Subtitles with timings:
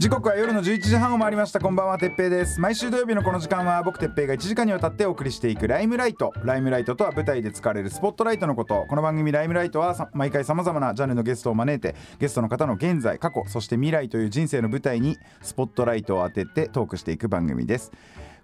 [0.00, 1.60] 時刻は夜の11時半を回りました。
[1.60, 2.58] こんばんはてっぺいです。
[2.58, 6.32] 毎週土曜日のこの時間は僕てっぺいが1時間にわたってお送りしていくライムライト。
[6.42, 8.86] ライムライトとは舞台で使われるスポットライトのこと。
[8.88, 17.92] この番組ライムライトはさ毎回さまざまなジャンルのゲストを招いてゲストの方の現在過去そして未来という人生の舞台にスポットライトを当ててトークしていく番組です。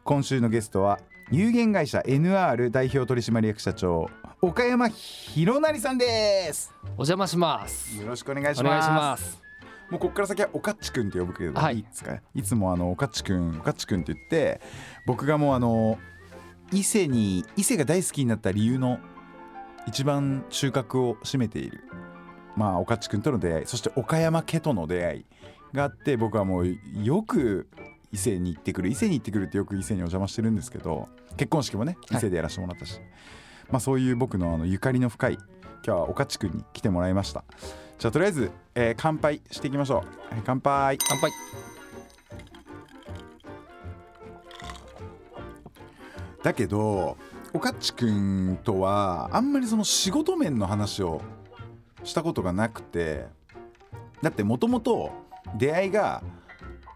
[0.04, 4.10] 今週のゲストは有限会社 NR 代表取締役社長
[4.42, 6.70] 岡山博成さんです。
[6.82, 7.98] お邪魔します。
[7.98, 9.45] よろしくお願いします。
[9.90, 11.76] もうここから先はおかっちくんって呼ぶけど、はい。
[11.76, 12.20] い、いですか？
[12.34, 14.60] いつもあのおかっちくんおかっちくんって言って
[15.06, 15.98] 僕がもうあの
[16.72, 18.98] 伊勢に伊勢が大好きになった理由の
[19.86, 21.84] 一番中核を占めている
[22.56, 25.26] まあおかっちくんとの出会いそして岡山家との出会い
[25.72, 27.68] があって僕はもうよく
[28.10, 32.98] 伊勢に行ってくる伊勢に行ってくるってよく伊勢にお邪魔してるんですけど結婚式もね伊勢でやらせてもらったし、
[33.70, 35.44] まあそういう僕のあのゆかりの深い今
[35.82, 37.44] 日はおかっちくんに来てもらいました
[37.98, 41.30] じゃあとりあえず、えー乾杯していきましょう、はい乾杯乾杯。
[46.42, 47.16] だけど
[47.52, 51.20] おかっちくんとはあんまりその仕事面の話を
[52.04, 53.26] したことがなくて
[54.22, 55.10] だってもともと
[55.56, 56.22] 出会いが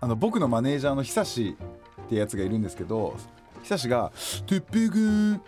[0.00, 1.56] あの僕のマネージャーの久志
[2.04, 3.16] ってやつがいるんですけど
[3.62, 4.12] 久志が
[4.46, 5.42] 「てっぺいくん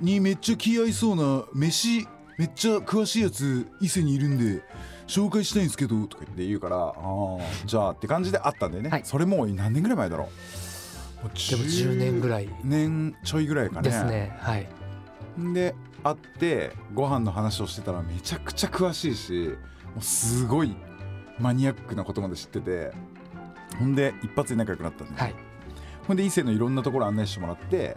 [0.00, 2.06] にめっちゃ気合いそうな飯
[2.38, 4.62] めっちゃ詳しいやつ伊勢にいるんで
[5.06, 14.36] 紹介したいんですけど」とか言って言うから「ああじゃあ」って感じであったんだよね、はいそれもう何年ぐらい前だろうもうでも10年ぐらい年ちょいぐらいかねですね。
[14.40, 14.66] はい。
[15.54, 19.56] で会ってご飯の話をしてたらめちゃくちゃ詳しいし
[19.94, 20.76] もうすごい
[21.38, 22.92] マニアックなことまで知ってて
[23.78, 25.34] ほんで一発で仲良くなったんで、はい。
[26.06, 27.96] ほんで伊勢のいろんなところ案内してもらって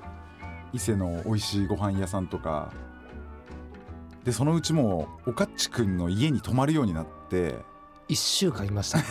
[0.72, 2.72] 伊勢の美味しいご飯屋さんとか
[4.28, 7.56] でそのうちもうおかっちくんの家に泊まるようになって
[8.10, 9.06] 一週間いましたね。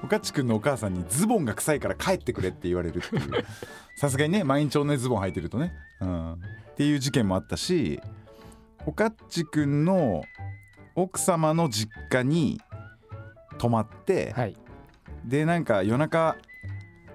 [0.00, 3.44] おかっちくんのお母さんにズボンが臭いから帰ってくれって言われるっていう
[3.96, 6.36] さすがにね毎日同じズボン履いてるとね、うん、っ
[6.76, 8.00] ていう事件もあったし
[8.86, 10.22] おかっちくんの
[10.94, 12.60] 奥様の実家に
[13.58, 14.56] 泊まって、はい。
[15.24, 16.36] でなんか夜中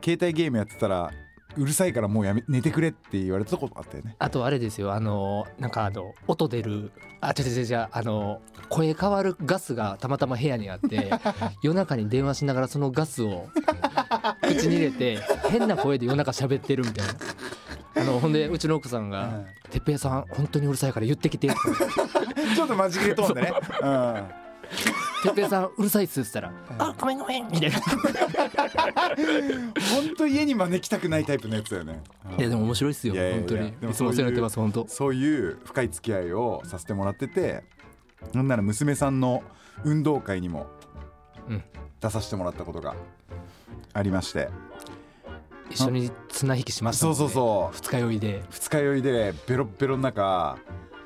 [0.03, 1.09] 携帯ゲームやってたら
[1.57, 4.93] うるさいからもうやめ寝てくれって言われたことあったよねあとあれですよ。
[4.93, 6.91] あのなんかあの音出る。
[7.21, 7.87] あ、違う違う違う。
[7.91, 11.11] あの声変わるガスがたまたま部屋にあって、
[11.61, 13.47] 夜中に電話しながらそのガスを
[14.41, 15.19] 口に入れて
[15.49, 17.13] 変な声で夜中喋ってるみたいな。
[17.95, 21.55] あのほんでうちの奥さんが「てっぺいさん本当にうるさいから言ってきて」って
[22.55, 24.25] ちょっと間違えとんでね、うん
[25.23, 27.79] てっぺいさんうるさいっす」っつったら「あごめんごめん」みたいな。
[29.95, 32.03] 本当家に招きたくないタイプのやつだよね。
[32.37, 33.69] いやでも面白いっすよ本当に。
[33.69, 34.85] いつもお世話になってます本当。
[34.87, 37.63] そういう深い付き合いをさせてもらってて
[38.33, 39.43] なんなら娘さんの
[39.83, 40.67] 運動会にも
[41.49, 41.63] うん。
[42.01, 42.95] 出させてもらったことが
[43.93, 44.49] ありまして、
[45.69, 47.75] 一緒に綱引きしましたそうそうそう。
[47.75, 48.43] 二日酔いで。
[48.49, 50.57] 二日酔いでベロッベロの中。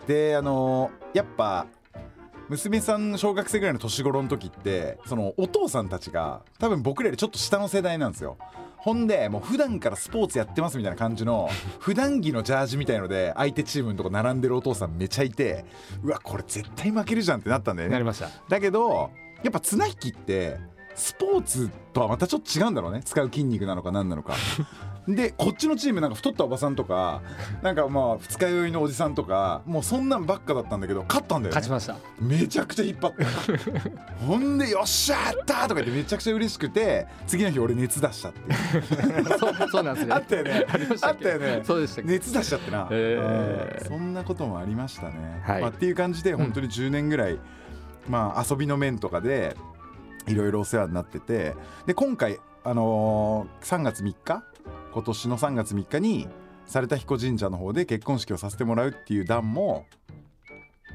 [0.07, 1.67] であのやっぱ
[2.49, 8.37] 娘さん小学生ぐらいの年頃の時ってそのお父さんたちが多分僕らよりちょっと下の世代なんですよ。
[8.77, 11.49] ほんでもう普段からスポーツやってますみたいな感じの
[11.79, 15.65] 普段着のジャージみたいので相手チームのとこ並んでるお父さんめちゃいて
[16.03, 17.93] うわこれ絶対負けるじゃんってなったんだよね。
[17.93, 18.29] なりました。
[18.47, 19.09] だけど
[19.43, 20.57] やっぱ綱引きって
[20.95, 23.01] スポーツとはまたちょっと違うんだろうね。
[23.03, 24.35] 使う筋肉なのか何なのか
[25.07, 27.21] でこっちのチームなんか太ったおばさんとか
[27.61, 31.61] なんかまあ二日酔いのおじさんとかもうそんなんばっかだったんだけど勝ったんだよね。
[31.61, 31.95] 勝ちました。
[32.19, 33.23] めちゃくちゃ引っ張って。
[34.25, 38.53] ほんで「よっしゃやった!」とか言ってめちゃくちゃ嬉しくて次の日俺熱出したって。
[39.39, 40.13] そうそうなんですね。
[40.13, 40.65] あったよね。
[40.69, 41.05] あっけ？
[41.05, 41.61] あったよね。
[41.63, 43.81] そうでした熱出しちゃってな、へー。
[43.81, 43.87] うん。
[43.87, 45.61] そんなこともありましたね、はい。
[45.61, 47.39] まあ、っていう感じで本当に10年ぐらい、
[48.09, 49.55] まあ遊びの面とかで
[50.27, 51.55] いろいろお世話になってて。
[51.85, 54.43] で今回あのー3月3日
[54.97, 56.27] 今年の3月3日に
[56.65, 59.85] 猿田彦神社の方で結婚式をさせてもらうっていう段も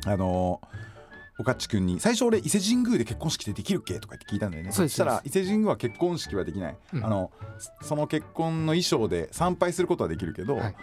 [0.05, 0.93] あのー
[1.39, 4.71] おかっちくんに最初俺伊勢神宮で結婚式ってできるっけとか言って聞いたんだよね。
[4.71, 7.05] そしたら伊勢神宮は結婚式はできない、うん。
[7.05, 7.31] あの
[7.81, 10.75] その結婚の衣装で参拝することはできるけど、はい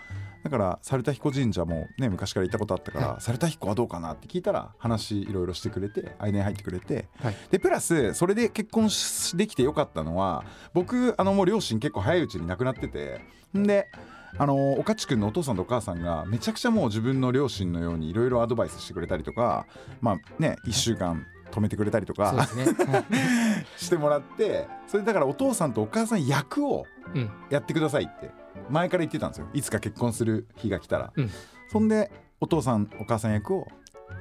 [0.44, 7.08] だから猿田彦神社もね昔から行ったことあったから、猿田彦はどうかなって聞いたら話いろいろしてくれて間に入ってくれて。
[7.22, 7.36] はい。
[7.52, 10.44] でプラスそれで結婚しできてよかったのは
[10.74, 13.22] 僕あのもう両親結構早いうちに亡くなってて
[13.58, 13.88] んで
[14.38, 19.66] あのおかちくんのお父さんとお母さんがめちゃくちゃもう自分の両親のようにいろいろアドバイスしてくれたりとか
[20.02, 22.66] まあね1週間止めてくれたりとかすね。
[22.66, 23.06] はい。
[23.76, 27.30] してもらってそれだからお父さんとお母さん役をうん。
[27.50, 28.30] やってくださいって
[28.70, 29.48] 前から言ってたんですよ。
[29.54, 31.30] いつか結婚する日が来たら、うん。
[31.70, 33.68] そんでお父さんお母さん役を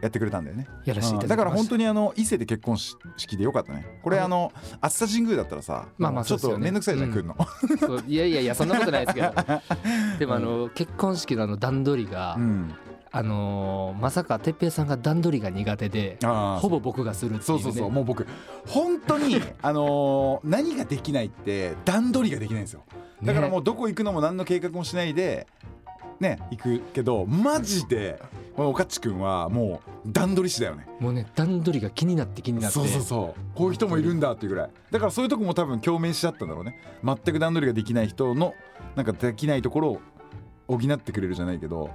[0.02, 0.66] やってくれたんだよね。
[0.84, 3.98] やらせてだから本当にあの伊勢で結婚式でよかったね。
[4.02, 4.26] これはい。
[4.26, 7.14] あの熱田神宮だったらさまあまあちょっと面倒くさいじゃん、うん。
[7.14, 8.02] 来るの。
[8.06, 9.32] いやいやいやそんなことないですけど。
[10.18, 12.74] でもあの結婚式のあの段取りが、うん
[13.18, 18.28] あのーまさか哲平さんが段取りが苦手でほぼ僕がするっていう、ね、そうそうそうもう僕
[18.68, 22.82] 本当に あのー何ができないって段取りができないんですよ。
[23.24, 25.48] だからもうどこ行くのも何の計画もしないで
[26.20, 28.22] ね行くけどマジで
[28.54, 30.86] このおかっちくんはもう段取り師だよね。
[31.00, 32.74] もうね段取りが気になって気になって。
[32.78, 33.40] そうそうそう。
[33.56, 34.70] こういう人もいるんだっていうぐらい。
[34.92, 36.80] だからそういうとこも多分共鳴しちゃったんだろうね。
[37.02, 38.54] 全く段取りができない人の
[38.94, 40.00] なんかできないところを
[40.68, 41.90] 補ってくれるじゃないけど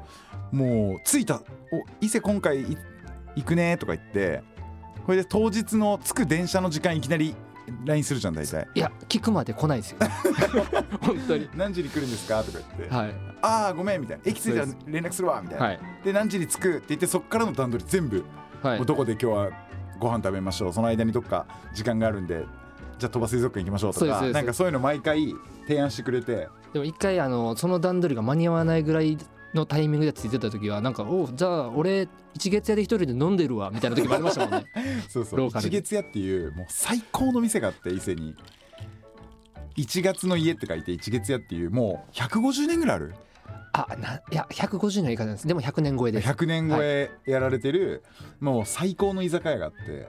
[0.51, 1.35] もう着いた
[1.71, 2.77] 「お伊勢今回い
[3.35, 4.43] 行くね」とか言って
[5.05, 7.35] これで当日の着く電車の時間いきなり
[7.85, 8.67] LINE するじゃん大体。
[8.75, 9.99] いや聞くまで来ないですよ。
[11.01, 13.15] 本当に「何時に来るんですか?」とか言って「はい。
[13.41, 15.79] ああごめん」みたいな「駅着いたら連絡するわ」みたいな、はい。
[16.03, 18.25] で何時に着くって言ってそっからの段取り全部。
[18.61, 18.77] はい。
[18.77, 19.49] もうどこで今日は
[19.99, 20.73] ご飯食べましょう。
[20.73, 22.45] その間にどっか時間があるんで
[23.03, 25.35] じゃあ鳥羽水族館行きましょうとかなんかそういうの毎回
[25.67, 26.47] 提案してくれて。
[26.71, 29.17] でも一回あのその段取りが間に合わないぐらい
[29.53, 34.65] のタイミングでついてた時はなんか「おうじゃあ俺一月屋で一人で飲んでるわ」みたいな時もありましたもんね。
[35.09, 35.49] そうそう。
[35.49, 38.35] 一月屋っていうもう最高の店があって伊勢に。
[39.75, 43.15] 一月の家って書いて一月屋っていうもう150年ぐらいある？
[43.73, 45.47] あないや150の言い方です。
[45.47, 46.29] でも100年超えです。
[46.29, 48.03] 100年超えやられてる、
[48.39, 50.07] もう最高の居酒屋があって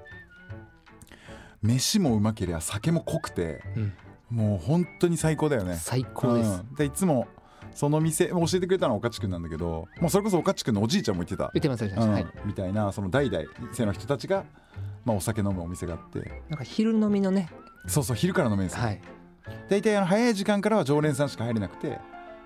[1.65, 3.93] 飯もうまけりゃ酒も濃くてうん。
[4.31, 5.77] もう本当に最高だよね。
[5.77, 6.75] 最高です、うん。
[6.75, 7.27] でいつも
[7.73, 12.13] その店教えてくれたのはおかちくんなんだけどもうそれこそおかちくんのおじいちゃんも言ってた、言ってます言ってうん。
[12.13, 12.27] はい。
[12.45, 14.45] みたいなその代々伊勢の人たちが、
[15.05, 16.43] まあ、お酒飲むお店があって。
[16.49, 17.49] なんか昼飲みのね。
[17.87, 19.01] そうそう昼から飲めるんですよ、はい。
[19.69, 21.99] 大体あの早い時間からは常連さんしか入れなくてま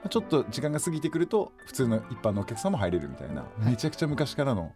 [0.06, 4.72] あちょっと時間が過ぎてくると普通の一般のお客さんも入れるみたいな、めちゃくちゃ昔からの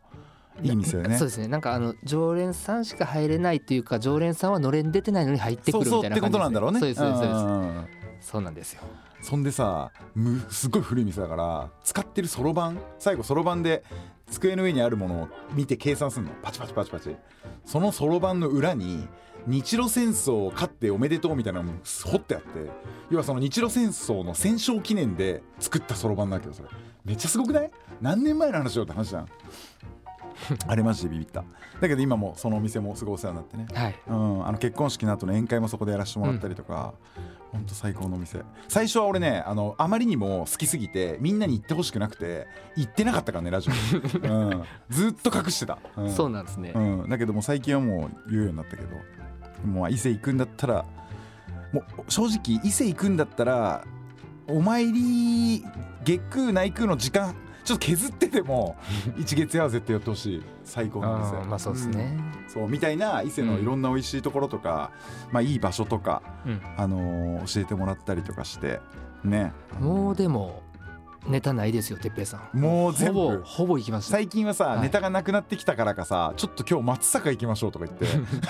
[0.60, 1.18] いい店だよね。
[1.18, 1.48] そうですね。
[1.48, 6.80] なんかあの常連さんしか入れないっていうか常連さんはのれん出てないのに入ってくるみたいなそうそうってことなんだろうね。
[6.80, 7.44] そうですそうですそうです。
[7.44, 7.86] ん
[8.20, 8.82] そうなんですよ。
[9.22, 13.84] そんでさむすごい古い店だから使ってるそろばん最後そろばんで
[14.30, 16.32] 机の上にあるものを見て計算するの。
[16.42, 17.16] パチパチパチパチ。
[17.64, 19.06] そのそろばんの裏に
[19.46, 21.72] 日露戦争を勝っておめでとうみたいなのも
[22.04, 22.70] 掘ってあって
[23.10, 26.68] 要はその日露戦争の戦勝記念で作ったそろばんだけどそれ。
[27.04, 27.70] めっちゃすごくない？
[28.00, 29.28] 何年前の話よって話じゃん
[30.66, 31.44] あれマジでビビった。
[31.80, 33.66] だけど今もそのお店もすごいお世話になってね。
[33.72, 33.98] はい。
[34.06, 36.94] うん、あの結婚式の後の宴会もそこでやらせてもらったりとか、
[37.52, 38.40] ほんと最高のお店。
[38.68, 42.46] 最初は俺ねあのあまりにも好きすぎてみんなに行ってほしくなくて
[42.76, 43.72] 行ってなかったからねラジオ、
[44.26, 48.88] うん、ずっと隠してた、うん、そうなんですね、うん、だけどもう最近はもう言うようになったけど
[49.66, 50.84] もう伊勢行くんだったら
[51.72, 53.84] もう正直伊勢行くんだったら
[54.48, 55.64] お参り
[56.04, 57.34] 月空内空の時間
[57.64, 58.76] ちょっと削ってでも
[59.18, 60.42] 一月屋は絶対寄ってほしい。
[60.64, 62.16] 最高の店あーまあそうですね、
[62.48, 64.90] そうみたいな伊勢のいろんな美味しいところとか、
[65.32, 66.60] まあいい場所とか、うん。
[66.76, 68.80] あのー教えてもらったりとかして
[69.24, 69.52] ね。
[69.80, 70.61] もうでも
[71.26, 72.58] ネタないですよ哲平さん。
[72.58, 73.20] もう全部。
[73.20, 74.12] ほぼほぼ行きました。
[74.12, 74.80] 最近はさ、はい。
[74.82, 78.06] ネタがなくなってきたからかさちょっと今日松阪行きましょうとか言って。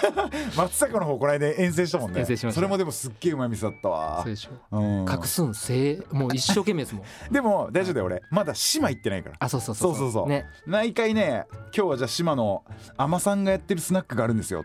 [0.57, 2.21] 松阪の方この間遠征したもんね。
[2.21, 2.57] 遠征しました。
[2.57, 4.21] それもでもすっげえうまい店だったわ。
[4.23, 4.79] そうでしょ。
[4.79, 7.05] うん、隠すんせいもう一生懸命ですもん。
[7.31, 8.23] でも大丈夫だよ俺。
[8.31, 9.37] まだ島行ってないから。
[9.39, 9.95] あそうそうそう。
[9.95, 10.29] そうそうそう。
[10.29, 10.47] ね。
[10.67, 12.65] 毎回ね今日はじゃあ島の
[12.97, 14.65] 海女さんがやってるスナックがあるんですよ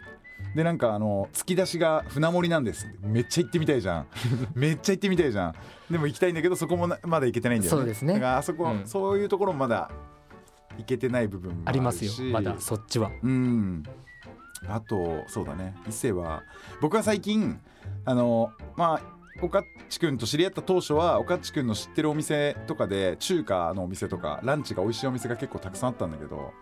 [0.56, 2.88] でなんかあの突き出しが船盛りなんです。
[3.01, 4.08] めっちゃ行ってみたいじゃん。
[4.56, 5.56] めっちゃ行ってみたいじゃん。
[5.91, 8.13] でも行きたいんだけどそこもなまだ行けてないんだよねそうですね。
[8.13, 8.88] だからあそこ、うん。
[8.88, 9.91] そういうところもまだ
[10.77, 12.12] 行けてない部分もありますよ。
[12.32, 13.12] まだそっちは。
[13.22, 13.84] うん。
[14.67, 15.75] あとそうだね。
[15.88, 16.44] 伊勢は
[16.82, 17.60] 僕は最近
[18.06, 26.53] あのまあおかっちくんと知り合った当初はおかっちくんの知ってるお店とかで中華のお店とかランチが美味しいお店が結構たくさんあったんだけど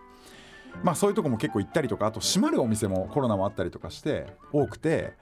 [0.82, 5.14] まあそういうとこも結構行ったりとかあと閉まるお店もコロナもあったりとかして多くて。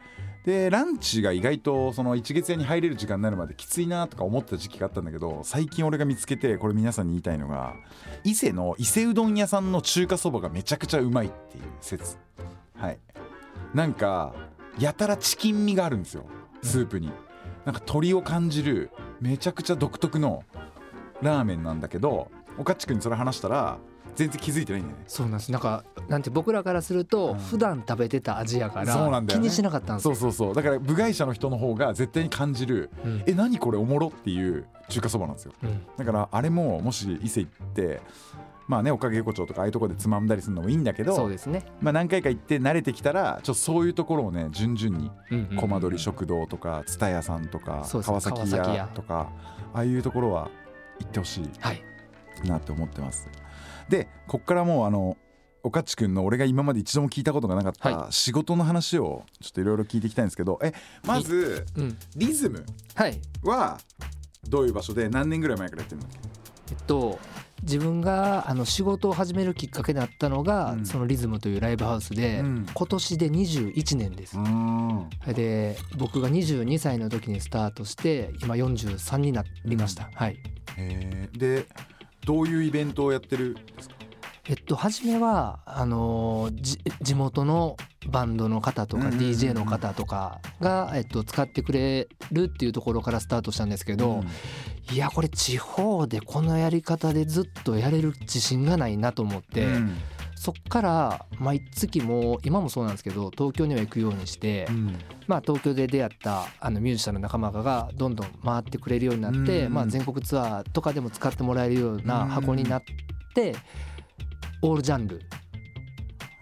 [0.44, 7.75] でランチが意外とその一月屋に入れる時間になるまできついなとか思った時期があったんだけど最近俺が見つけてこれ皆さんに言いたいのが
[8.25, 12.18] 伊勢の伊勢うどん屋さんの中華そばがめちゃくちゃうまいっていう説。
[12.76, 12.99] はい。
[13.73, 14.34] なんか
[14.78, 16.26] やたらチキン味があるんですよ。
[16.62, 17.11] スープに。
[17.64, 18.90] なんか鶏を感じる
[19.23, 20.44] めちゃくちゃ独特の
[21.23, 23.78] ラーメンなんだけどおかっちくんにそれ話したら
[24.14, 25.04] 全然気づいてないんだよね。
[25.06, 25.52] そうなんです。
[25.52, 27.38] なんかなんて僕らからするとうん。
[27.38, 29.26] 普段食べてた味やかそうんだよね。
[29.28, 30.14] 気にしなかったんですよ。
[30.14, 30.54] そうそうそう。
[30.54, 33.23] だから部外者の人の方が絶対に感じるうん。
[33.26, 35.52] え何これおもろっていう中華そばなんですよ。
[35.62, 35.83] うん。
[35.97, 38.00] だからあれももし伊勢行って
[38.66, 41.64] まあねおかげ横丁とかああいうところでつまんだりするのもいいんだけどそうですね。
[41.80, 49.30] まあ、何回か行って慣れてきたらちょっとそういうところをね順々にうんうんコマ撮り食堂とか蔦屋さんとかそうです川崎川崎屋屋とか
[49.75, 50.50] ああいうところは
[51.00, 51.93] 行ってほしはいい
[52.44, 53.28] なって思ってます。
[53.88, 55.16] でこっからもうあの
[55.62, 60.72] おかっちくんの俺が今まで一度も聞いたことがなかったは仕事の話をちょっといろいろ聞いていきたいんですけどえ
[61.06, 61.98] まずうん。
[62.16, 62.64] リズム
[62.94, 63.18] はい。
[63.42, 63.78] は
[64.48, 66.08] どういう場所で何年ぐらい前からやってるの？
[66.70, 67.18] えっと
[67.62, 70.84] 自分があの仕事を始めるきっかけになったのが、うん。
[70.86, 72.66] そのリズムというライブハウスで、うん。
[72.74, 74.38] 今年で21年です。
[74.38, 75.08] ん。
[75.28, 80.10] で僕が22歳の時にスタートして今43になりました。
[80.14, 80.38] はい。
[80.76, 81.38] へー。
[81.38, 81.66] で
[82.25, 83.50] どういうイベントをやってる？
[83.50, 83.95] んですか
[84.47, 86.50] えっと初めはあの
[87.00, 87.78] 地元の
[88.09, 89.31] バンドの方とかうんうんうんうん。
[89.31, 94.23] DJ の方とかが、えっと、使ってくれるっていうところからスタートしたんですけど、
[94.93, 99.97] いやこれ地方でこのやり方でずっとやれる自信がないなと思って、うん
[100.44, 104.98] そっから毎月もう今もそうなんですけど東京には行くようにして、うん。
[105.26, 109.72] まあ、東京で出会ったあのミュージシャンの仲間がどんどん回ってくれるようになって、うん。
[109.72, 112.82] まあ、全国ツアーとかでも使ってもらえるような箱になっ
[113.34, 113.56] て、
[114.60, 115.22] オールジャンル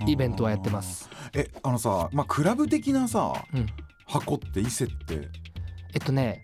[0.08, 1.08] イベントはやってます。
[1.32, 3.66] えあのさまあクラブ的なさうん。
[4.08, 5.28] 箱って伊勢って。
[5.94, 6.42] えっとね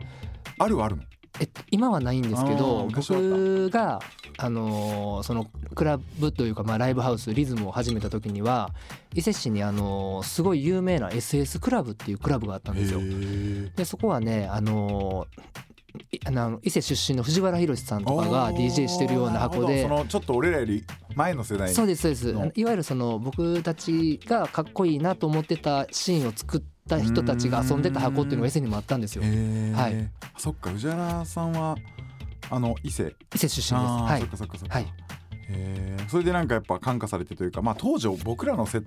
[0.60, 1.02] あるはあるの？
[1.40, 4.00] えっと、今はないんですけあど僕が、
[4.38, 8.70] あのーそのクラブというか、まあ、ライブハウスリズムを始めた時には
[9.14, 13.00] 伊勢市に、あのーすごい有名な SS クラブっていうクラブがあったんですよ。
[13.02, 15.68] へでそこはね、あのー
[16.12, 22.32] いあの伊勢出身の藤原宏さんとかが DJ してるような箱でそのちょっと俺らより前の世代そうですそうです。
[22.32, 29.22] のいわゆるその僕たちがかっこいいなと思ってたシーンを作った人たちが遊んでた箱っていうのが伊勢にもあったんですよ。
[29.22, 30.10] はい。
[30.36, 31.76] そっか藤原さんは
[32.50, 33.14] あの伊勢。
[33.34, 33.92] 伊勢出身です。
[33.92, 34.20] はい。
[34.20, 34.74] そっかそっかそっか。
[34.74, 34.86] はい。
[36.08, 38.82] それでなんかやっぱ感化されてというかまあ当時僕らのせ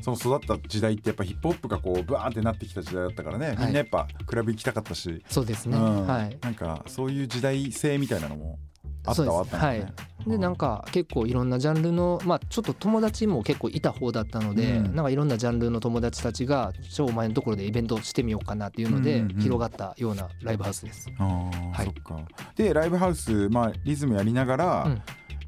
[0.00, 6.06] その育った時代ってやっぱヒップホップがこうバーンってなってきた時代だったからね、みんなやっぱクラブ行きたかったし、そうですね、うん。
[6.06, 6.38] はい。
[6.40, 8.58] なんかそういう時代性みたいなのも
[9.06, 9.92] あったはあったんだね。
[10.26, 14.94] でなんか結構いろんなジャンルのまあちょっと友達も結構いた方だったので、うん。
[14.94, 19.40] なんかいろんなジャンルの友達たちが「ちょお前のところでイベントしてみようかな」っていうのでうんうんうん。
[19.42, 21.10] 広がったようなライブハウスです。
[21.18, 21.84] あーはい。
[21.84, 22.20] そっか。
[22.56, 25.02] でライブハウス、まあ、リズムやりながら、うん。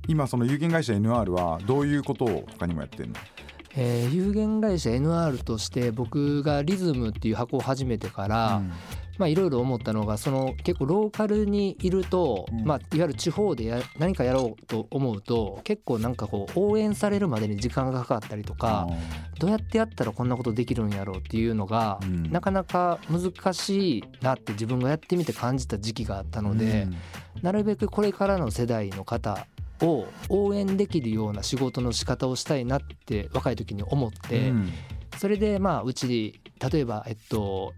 [0.08, 3.14] 今その有限会社 NR はどういうことを他にもやってるの？
[3.78, 8.72] えー有限会社 NR として僕がリズムっていう箱を始めてから、うん
[9.18, 12.64] まあいろいろ思ったのがその結構ローカルにいると、うん。
[12.64, 18.88] まあいわゆる地方でや何かやろうと思うと結構なんかこう応援されるまでに時間がかかったりとか、
[19.38, 22.30] どうやってやったらこんなことできるんやろうっていうのが、うん。
[22.30, 26.88] なかなか難しいなって自分がやってみて感じた時期があったので、
[27.42, 29.46] なるべくこれからの世代の方
[29.82, 34.72] を応援できるような仕事の仕方をしたいなって若い時に思って、うん。
[35.18, 37.72] それでまあうち例えばえっと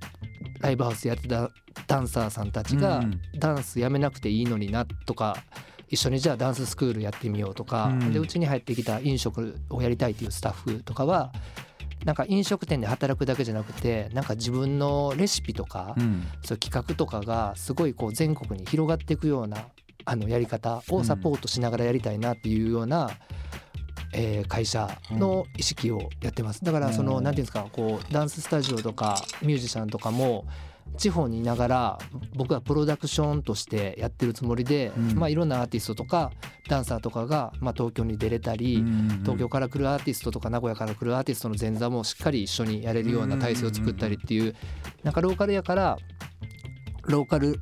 [0.60, 1.50] ライブハウスやってた
[1.86, 5.36] ダンサーさんたちがうんダンスやめなくていいのになとか
[5.88, 8.12] 一緒にじゃあダンススクールやってみようとか、うん。
[8.12, 11.32] でうちに入ってきた飲食をやりたいっていうスタッフとかは
[12.04, 16.26] なんか飲食店で働くだけじゃなくてなんか自分のレシピとか、うん。
[16.44, 19.68] そういう企画とかがすごいこう全国に広がっていくような
[20.04, 23.10] あのやり方をサポートしながらやりたいなっていうような、
[24.12, 26.64] えー会社の意識をやってます。
[26.64, 27.24] だからそのうん。
[27.24, 30.46] 何ていうんですかこうダンススタジオとかミュージシャンとかも
[30.96, 31.98] 地方にいながら
[32.34, 35.18] 僕はプロダクションとしてやってるつもりで、うん。
[35.18, 36.32] まあ、いろんなアーティストとか
[36.68, 38.84] ダンサーとかが、まあ、東京に出れたり、
[39.22, 44.54] 東京から来るアーティストとか名古屋から来るアーティストの前座もしっかり一緒にやれるような体制を作ったりっていう
[45.02, 45.98] なんかローカルやから
[47.04, 47.60] ローカル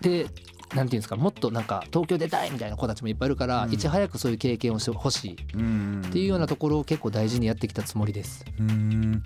[0.00, 0.26] で
[0.74, 3.72] なんていうんですかもっとなんか東京出たいみたいな子たちもいっぱいいるから、うん。
[3.72, 8.44] いち早くそういう経験をしてほしいうんっていうようなところを結構大事にやってきたつもりです。
[8.58, 9.22] うん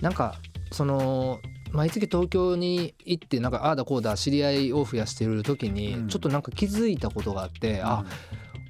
[0.00, 0.34] なんか
[0.72, 1.40] その
[1.72, 6.08] 毎月東京に行ってなんかああだこうだ知り合いを増やしてる時にうん。
[6.08, 8.04] ちょっとなんか気づいたことがあって、あ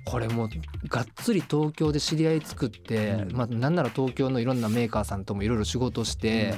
[0.06, 0.48] これもう
[0.88, 3.36] がっつり東京で知り合い作って、うん。
[3.36, 6.54] まあなんなら東京のいろんなメーカーさんともいろいろ仕事して、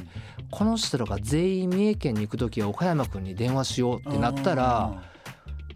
[0.51, 5.03] この人らが全員三重県に行く時は岡山君に電話しようってなったら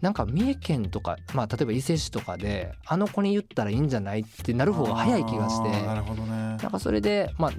[0.03, 5.85] なんか三重県とか、まあ、例えば伊勢市とかであの子に言ったらいいんじゃないってなる方が早い気がして。
[5.85, 6.29] なるほどね。
[6.29, 7.51] なんかそれで、まあ、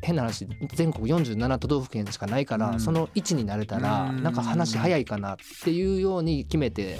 [0.00, 2.80] 変な話全国47都道府県しかないから、うん。
[2.80, 4.22] その位置になれたらうん。
[4.22, 6.98] なんか話早いかなっていうように決めて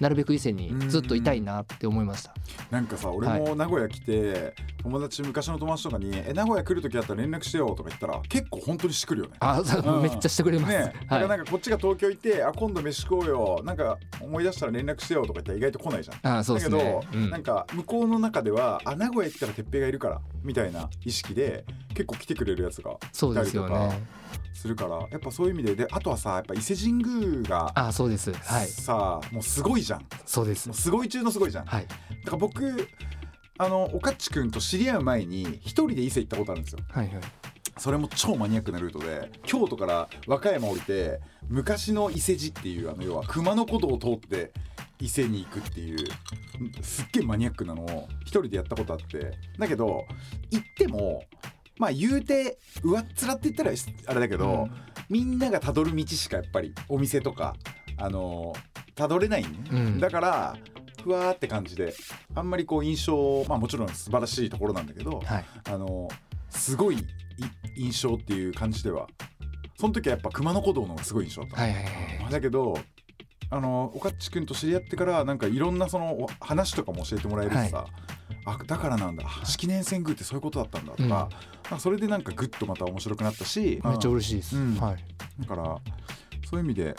[0.00, 2.34] なるべく伊勢にずっといたいなって思いました。
[2.70, 9.34] なんかさ俺も名古屋来て、友達昔の友達とかに「え名古屋来る時あったら連絡してよ」とか言ったら結構本当にしてくるよね。
[9.40, 10.72] あ、そううんめっちゃしてくれます。
[10.76, 11.22] ね、だかはい。
[11.22, 16.38] らなんかこっちが東京行って「あ今度飯食おうよなんか思い出したら連絡してよ」とか言ったら意外と来ないじゃん。
[16.38, 17.18] あ、そうですだけねど、。
[17.18, 24.02] うんなんか向こうの中ではあ名古屋行ったら哲平がいるからみたいな意識で結構来てくれるやつがそうですよね。
[24.52, 28.32] するからやっぱそういう意味でであとはさやっぱ伊勢神宮があ、そうです。
[28.32, 28.66] はい。
[28.66, 30.74] さもうすごいじゃんもそうですう。
[30.74, 31.64] すごい中のすごいじゃん。
[31.66, 31.86] はい。
[31.86, 32.88] だから僕
[33.58, 36.80] あのおかっちくんと知り合う前に一人で伊勢行ったことあるんですよ。
[36.90, 37.16] はいはい。
[37.78, 44.52] それも超マニアックなルートで京都から和歌山降りて昔の伊勢路っていうあの要は熊野古道を通って
[45.00, 45.98] 伊勢に行くっていう
[46.82, 50.06] すっげえマニアックなのを一人でやったことあってだけど
[50.50, 51.24] 行っても
[51.78, 53.70] まあ言うて上っ面って言ったら
[54.06, 54.68] あれだけど、
[55.08, 57.56] みんながたどる道しかやっぱりお店とか
[57.96, 58.52] あの
[58.94, 60.00] たどれないね、うん。
[60.00, 60.56] だから
[61.02, 61.94] ふわーって感じで
[62.34, 65.44] あんまりこう印象まあもちろん素晴らしいところなんだけど、はい。
[65.64, 66.08] あの
[66.50, 67.02] すごいい
[67.76, 69.08] 印象っていう感じでは
[69.76, 71.84] その時はやっぱ熊野古道の方がすごい印象だった、はいはい
[72.22, 72.32] はい。
[72.32, 72.78] だけど
[73.50, 77.86] あのおかっちくんと知り合ってからなんかいろんなそのお話とかも教えてもらえるしさ、
[78.46, 79.24] あだからなんだ。
[79.44, 81.08] 式年遷宮ってそういうことだったんだとか,、うん。
[81.08, 81.28] なん
[81.70, 84.56] かそれでなんかグッとまた面白くなったしめっちゃうん嬉しいです。
[84.56, 84.76] うん。
[84.76, 84.96] はい。
[85.40, 85.62] だから
[86.50, 86.94] そういう意味で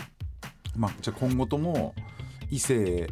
[0.76, 1.94] まあじゃあ今後とも
[2.50, 3.08] 伊勢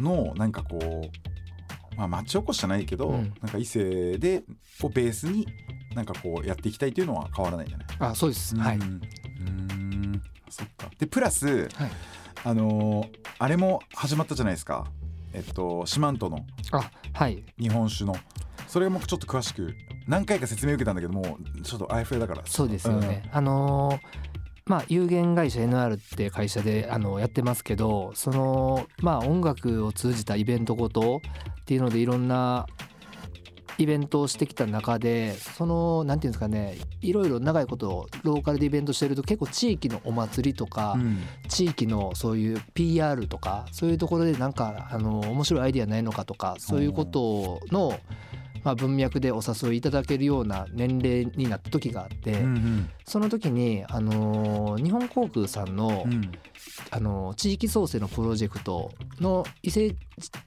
[0.00, 3.34] のなんかこうまあ町おこしじゃないけど、うん。
[3.42, 4.42] なんか伊勢で
[4.82, 5.46] をベースに
[5.94, 7.86] なんかこうやっていきたいというのは変わらないんじゃない？
[8.00, 8.56] あ、そうです。
[8.56, 8.76] はい。
[8.76, 9.50] うんうー
[10.16, 10.22] ん。
[10.48, 10.90] そっか。
[10.98, 11.90] でプラスはい。
[12.46, 14.86] あのーあれも始まったじゃないですか
[15.34, 17.44] えっと四万十のあ、はい。
[17.58, 18.16] 日本酒の
[18.66, 19.74] それもちょっと詳しく
[20.06, 23.28] 何回か説明受けたんだけどもうちょっとあやふやだからそうですよね。
[23.32, 24.34] あのー
[24.66, 31.20] まあ有限会社 NR って会社であのやってますけどそのまあ音楽を通じたイベントごと
[31.60, 32.66] っていうのでいろんな
[33.78, 41.22] イベントをしてきた中でそのなんていうんですかねいろいろ長いことローカルでイベントしてると結構地域のお祭りとか、うん。
[41.48, 47.98] 地域のそういう PR とかそういうところでなんかあの面白いアイディアないのかとかそういうことの、
[48.64, 56.12] まあ、文脈でお誘いいただけるような年齢になった時があって、うんその時にあの日本航空さんの,、うん。
[56.12, 56.32] うん
[56.90, 59.94] あの地域創生のプロジェクトの伊勢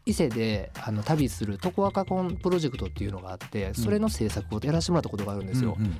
[0.06, 5.76] 伊勢であの旅する「トコアカコンプロジェクト」っていうのがあってそれの制作をやらせてもらったことがあるんですよ。
[5.78, 6.00] うんうん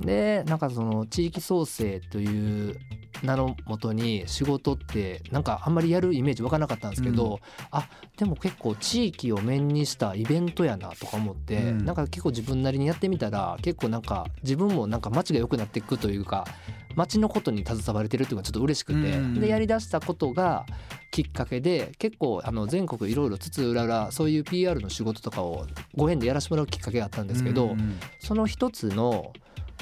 [0.00, 2.78] でなんかその地域創生という
[3.24, 7.38] 名のもとに仕事ってなんかあんまりやるイメージわからなかったんですけど、う
[7.72, 11.84] あでも結構地域を面にしたイベントやなとか思って、うん。
[11.84, 16.46] なんか結構自分なりにやってみたら結構なんか自分もなんか街が良くなっていくというか
[16.94, 19.40] 街のことに携われてるっていうのがちょっと嬉しくて、うん。
[19.40, 20.66] でやりだしたことが
[21.10, 25.66] きっかけで結構あの全国いろいろつつ裏裏そういう PR の仕事とかを
[25.96, 29.32] ご縁でやらせてもらうきっかけがあったんですけど、うんうんその一つの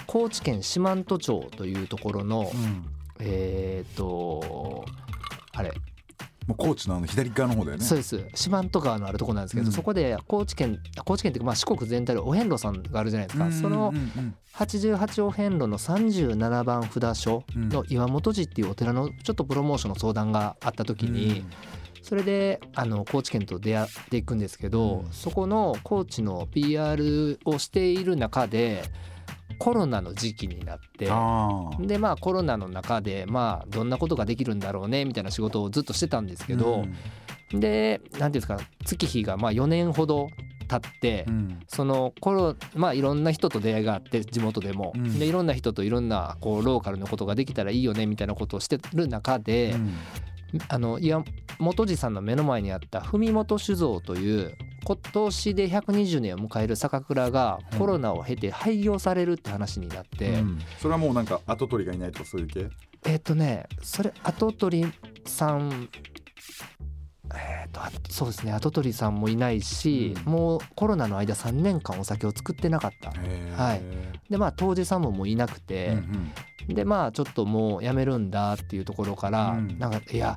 [0.07, 2.87] 高知県四万十町というところの、うん。
[3.19, 4.85] えっ、と
[5.53, 5.73] あれ、
[6.47, 7.85] もう高知のあの左側の方だよね。
[7.85, 8.25] そうです。
[8.35, 9.73] 四万十川のあるところなんですけど、うん。
[9.73, 13.97] そこで高知県高知県っていうかまあ四国全体でお遍路さんがあるじゃないですか、うんそのうん。
[13.97, 21.45] うん88お遍路の37番札所の岩本寺っていうお寺のちょっとプロモーションの相談があった時に、
[22.01, 25.13] それであの高知県と出会っていくんですけど、うん。
[25.13, 28.85] そこの高知の PR をしている中で
[29.59, 31.07] コロナの時期になって
[31.87, 36.85] でまあコロナの中でまあどんなことができるんだろうねみたいな仕事をずっとしてたんですけど、
[37.51, 40.29] で何ていうんですか月日がまあ4年ほど
[40.67, 41.61] 経って、うん。
[41.69, 45.19] そのコロまあいろんな人と出会いがあって地元でも、うん。
[45.19, 49.95] でいろんな人といろんなこうローカルのことができたらいいよねみたいなことをしてる中で、うん。
[50.69, 51.25] あの岩
[51.59, 54.57] 本寺さんの目の前にあった文元酒造という
[54.87, 57.79] 今年で120年を迎える酒蔵がうん。
[57.79, 60.61] コロナを経て廃業されるって話になって、うん。
[60.79, 62.69] それはもうなんか跡取りがいないとかそういう系？
[63.05, 64.93] えっ、とねそれ跡取り
[65.25, 65.89] さん
[67.35, 68.53] えー、とあそうですね。
[68.53, 70.33] 跡取りさんもいないし、うん。
[70.33, 73.11] もうコロナの間3年間お酒を作ってなかった。
[73.61, 73.83] はい。
[74.31, 76.33] でまあ当時さんももういなくうて、ん
[76.75, 79.79] でまあちょっともうやめるんだっていうところから、うん。
[79.79, 80.35] なんかいや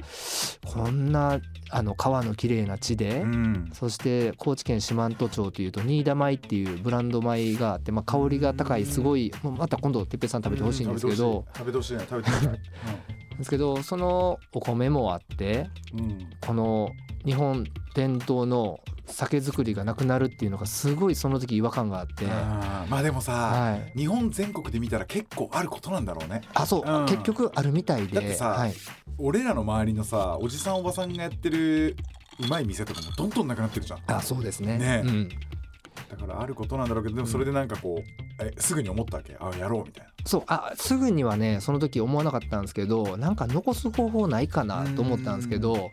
[0.65, 1.39] こんな
[1.69, 3.33] あの川の綺麗な地で、うん。
[3.33, 11.99] うんそして高知県四万十町というと新田米っていうブランド米があって、まあ、香りが高いすごいもうまた今度てっぺいさん食べてほしいんですけど、食べてほしい。
[11.99, 12.49] 食べてほしい
[13.39, 16.29] ですけどそのお米もあってうん。
[16.41, 16.91] この
[17.25, 26.41] 日本伝統の酒造りがなくなるっていうのがすごいその時違和感があって、まあでもさ、はい、日本全国で見たら結構あることなんだろうね。
[26.53, 27.05] あそう、うん。
[27.07, 28.15] 結局あるみたいで。
[28.15, 28.73] だってさはい、
[29.17, 31.95] 俺らの周りのさおじさんおばさんがやってる
[32.39, 33.99] うまい店とかもどんどんなくなってるじゃん。
[34.07, 34.77] あそうですね。
[34.77, 35.29] ねうん、
[36.09, 39.37] だからあることなんだろうけどでもそれでなんかこう、えすぐに思ったわけ？
[39.39, 40.11] あやろうみたいな。
[40.25, 45.91] そうあすぐにはねその時思わなかったんですけどなんか残す方法ないかなと思ったんですけど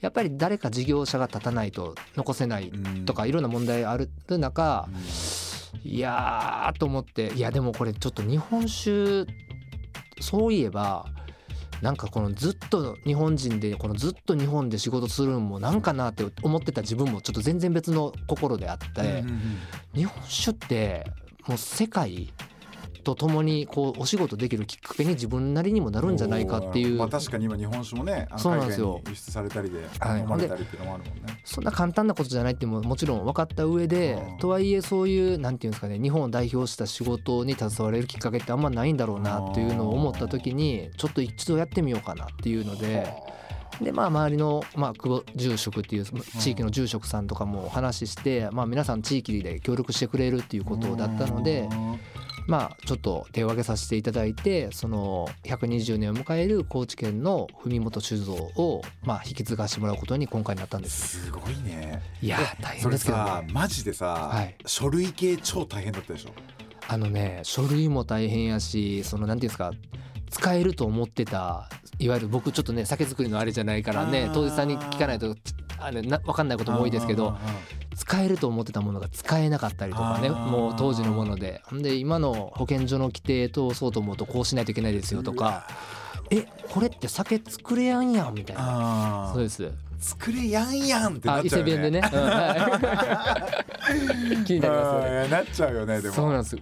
[0.00, 2.70] やっぱり誰か事業者が立たないと残せない
[3.06, 4.88] とかいろんな問題ある中
[5.82, 9.26] いやーと思っていやでもこれちょっと日本酒
[10.20, 11.06] そういえば
[11.82, 19.24] なんかこのずっと日本人でこのずっと日本で仕事するのもなんかなって思ってた自分もちょっと全然別の心であって、
[19.94, 21.10] 日本酒って
[21.46, 22.32] もう世界
[23.04, 26.96] と共にこうお仕事できるきっかけに自分なりにもなるんじゃないかっていう。
[26.96, 28.86] まあ確かに今日本酒もねそうなんですよ。
[28.86, 30.20] 海外に輸出されたりではい。
[30.20, 43.34] 飲まれたりっていうのもあるもんね、そんな簡単なことじゃないってももちろん分かった上でうんとはいえそういうなんていうんですかね日本を代表した仕事に携われるきっかけってあんまないんだろうなっていうのを思った時にちょっと一度やってみようかなっていうので。
[43.82, 51.68] でまあ周りの、まあ、久保住職っていう地域の住職さんとかもお話しして、まあ、皆さん地域で協力してくれるっていうことだったので
[52.46, 61.24] まあちょっと手を挙げさせていただいてその120年を迎える高知県の文元酒造をまあ引き継がしてもらうことに今回なったんです。
[61.26, 63.24] すごいねいやー大変それですけどね。
[63.24, 66.30] さマジでさ、はい書類系超大変だったでしょ？
[66.86, 69.72] あのね書類も大変やしそのなんていうんですか
[70.30, 75.34] 使えると思ってたいわゆる僕ちょっとね酒造りのあれじゃないからね当事さんに聞かないと
[75.78, 77.36] あれな分かんないことも多いですけど
[77.94, 81.62] 使えると思ってたものが使えなかったりとかねもう当時のもので。
[81.72, 85.66] で今の保健所の規定通そうと思うとこうしないといけないですよとか。
[86.30, 89.30] えこれって酒作れやんやんみたいな。
[89.32, 89.70] そうです。
[89.98, 91.72] 作れやんやんってなっちゃうよね。
[91.72, 93.48] 勢弁でね、 うんは
[94.42, 94.44] い。
[94.44, 95.22] 気になりますよね。
[95.24, 96.14] うんなっちゃうよねでも。
[96.14, 96.56] そうなんです。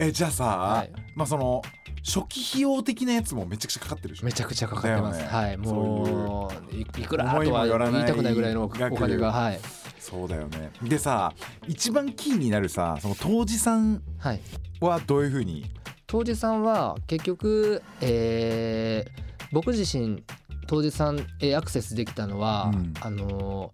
[0.00, 0.92] えじゃあさ、はい。
[1.14, 1.62] まあその
[2.08, 4.26] 初期費用的なやつもめちゃくちゃかかってるでしょ。
[4.26, 5.26] めちゃくちゃかかってます、ね。
[5.26, 5.56] はい。
[5.58, 9.60] もういいくらとは言いたくないぐらいのお額金がはい。
[9.98, 10.70] そうだよね。
[10.82, 11.34] でさ
[11.66, 14.40] 一番キーになるさその当時さんはい。
[14.80, 15.66] はどういうふうに？
[16.06, 20.22] 当時さんは結局、えー僕自身
[20.66, 22.94] 当時さんへアクセスできたのは、うん。
[23.00, 23.70] あの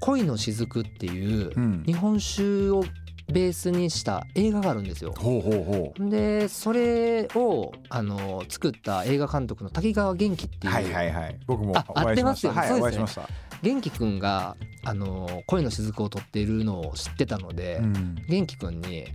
[0.00, 1.82] 恋の雫っていううん。
[1.86, 2.84] 日本酒を
[3.32, 5.14] ベースにした映画があるんですよ。
[5.16, 11.38] ほうほうほでそれをあの作った映画監督の滝川元気っていう、うはいはいはい。
[11.46, 12.52] 僕もあお会いしました。
[12.52, 12.98] はい合ってますよね。
[12.98, 13.26] そうですね。
[13.62, 18.16] 元気くんがあの恋の雫を撮っているのを知ってたので、うん。
[18.28, 19.06] 元気くんに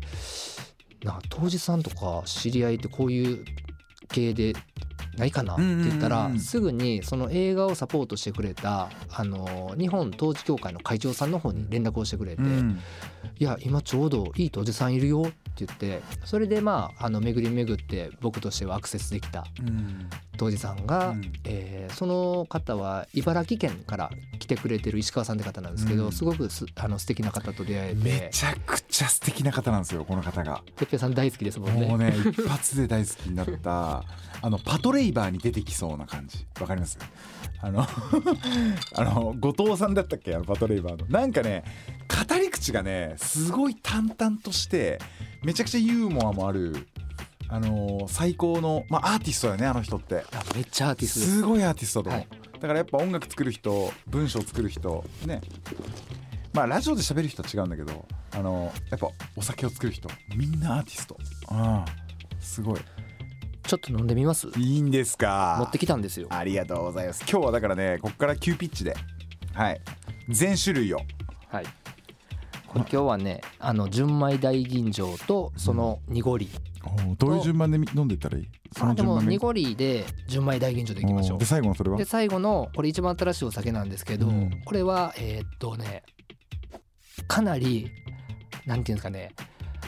[1.03, 3.45] 「なんか当時さんとか知り合いってこういう
[4.09, 4.53] 系で
[5.17, 12.79] ないかな?」って言ったら、すぐにその映画をサポートしてくれたあの日本当時協会の会長さんの方に連絡をしてくれて「うん
[13.37, 20.09] いや今ちょうどいい当時さんいるよ」って言ってそれでまああの巡り巡って僕としてはアクセスできたうん。
[20.37, 21.31] 当時さんが、うん。
[21.45, 26.11] えーその方は茨城県から来てくれてる石川さんって方なんですけど、うん。
[26.11, 30.61] すごくすあの素敵な方と出会えめてちゃくちゃ素敵な方なんですよこの方が。
[30.77, 31.87] 哲平さん大好きですもんね。
[31.87, 34.03] もうね一発で大好きになった
[34.41, 36.45] あのパトレイバーに出てきそうな感じ。
[36.61, 36.97] わかります？
[37.61, 37.81] あの
[38.95, 40.33] あの後藤さんだったっけ？
[40.35, 41.05] あのパトレイバーの。
[41.07, 41.63] なんかね
[42.29, 44.99] 語り口がねすごい淡々として
[45.43, 46.87] めちゃくちゃユーモアもある
[47.47, 50.23] あの最高のまあアーティストだよねあの人って。
[50.33, 51.31] あめっちゃアーティストです。
[51.37, 52.11] すごいアーティストだ。
[52.11, 52.27] はい。
[52.59, 55.41] だからやっぱ音楽作る人文章作る人ね。
[56.53, 61.17] まあラジオで喋る人は違うんだけどあのやっぱお酒を作る人みんなアーティスト。
[61.47, 61.91] ああ
[62.39, 62.79] すごい。
[63.63, 64.47] ちょっと飲んでみます？
[64.57, 65.57] いいんですか？
[65.59, 66.27] 持ってきたんですよ。
[66.31, 67.23] ありがとうございます。
[67.29, 68.95] 今日はだからねここから急ピッチで
[69.53, 69.81] はい。
[70.27, 70.99] 全種類を。
[71.47, 71.65] はい。
[72.69, 76.49] これ今日はねあの純米大吟醸とその濁り、
[77.17, 78.47] どういう順番で飲んでいったらいい？
[78.77, 81.39] そあでも濁りで純米大吟醸でいきましょう。
[81.39, 81.45] で。
[81.45, 81.97] 最後のそれは？
[81.97, 84.51] で最後のこれ一番新しいお酒なんですけど、うん。
[84.65, 86.03] これはえーっとね
[87.27, 87.89] かなり
[88.65, 89.33] なんていうんですかね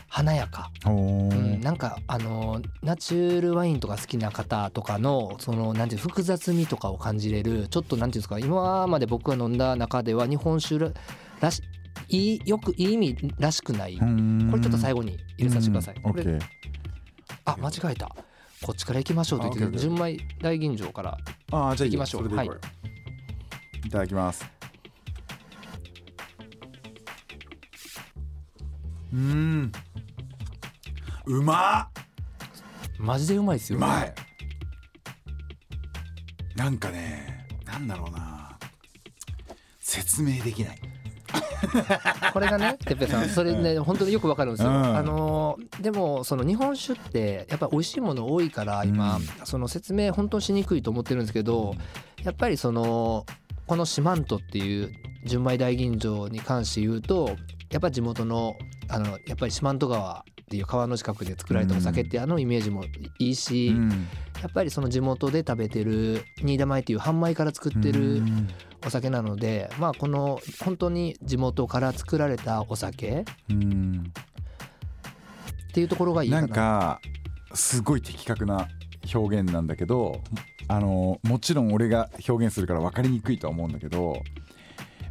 [0.07, 10.91] 華やか、おうん、ーなんかあのナチュールワインとか好きな方とかのそのなんていう複雑味とかを感じれるちょっとなんていうんですか今まで僕が飲んだ中では日本酒ら
[11.39, 11.61] らし
[12.09, 16.39] いいよくいい意味らしくない、これちょっと最後に入れさせてください、これ
[17.45, 18.15] あ間違えた。
[18.63, 21.17] こっちから行きましょうと言って純米大吟醸から
[21.51, 22.29] ああじゃ行きましょう。
[22.29, 22.51] それで
[23.83, 24.45] いい、ただきます。
[29.11, 29.71] うーん。
[31.25, 31.89] うまっ。
[32.99, 34.13] マジでうまいですよ、ね、うまい。
[36.55, 38.59] なんかねなんだろうな。
[39.79, 40.79] 説明できない
[42.33, 44.97] これがねてっぺいさんそれね本当によくわかるんですよ、うん。
[44.97, 49.23] あのーでもその日本酒ってやっぱり美味しいもの多いから今、うん。
[49.45, 51.75] その説明本当にしにくいと思ってるんですけど
[52.23, 53.25] やっぱりその
[53.67, 54.91] この四万十っていう
[55.25, 57.35] 純米大吟醸に関して言うと
[57.69, 58.55] やっぱり地元の
[58.89, 62.83] あのやっぱり四万十川っていう川の近くで作られたお酒ってあのイメージも
[63.19, 63.89] いいし、うん。
[64.41, 68.47] やっぱりその地元で食べてる新玉米っていう半米から作ってるうん
[68.85, 74.11] お酒なのでまあこの本当に地元から作られたお酒うん
[75.69, 76.41] っていうところがいいかな。
[76.41, 77.01] なんか
[77.53, 78.67] すごい的確な
[79.13, 80.21] 表現なんだけど
[80.67, 84.21] あのもちろん俺が表現するから分かりにくいとは思うんだけど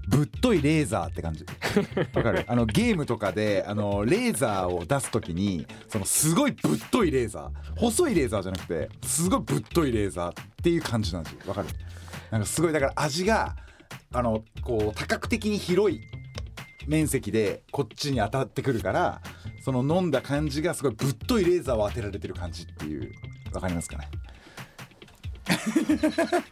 [0.09, 1.45] ぶっといレーザーって感じ。
[2.15, 2.45] わかる？
[2.49, 11.39] あのゲームとかであのレーザーを出す時にそのすごいぶっといレーザー細いレーザーじゃなくてすごいぶっといレーザーっていう感じなんですよ。
[11.47, 11.69] わかる？
[12.31, 13.57] なんかすごいだから味が
[14.13, 16.01] あのこう多角的に広い
[16.87, 19.21] 面積でこっちに当たってくるから
[19.65, 23.13] その飲んだ感じがすごいぶっといレーザーを当てられてる感じっていう
[23.53, 24.09] わかりますかね？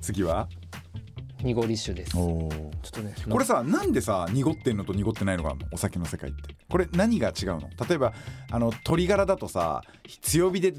[0.00, 0.48] 次は？
[1.42, 2.12] 濁り酒です。
[2.12, 6.54] ちょおっとねこれさなんでさ濁ってんのと濁ってないのがお酒の世界って。
[6.68, 7.68] これ何が違うの？
[7.88, 8.12] 例えば
[8.50, 9.82] あの鶏ガラだとさ
[10.22, 10.72] 強火で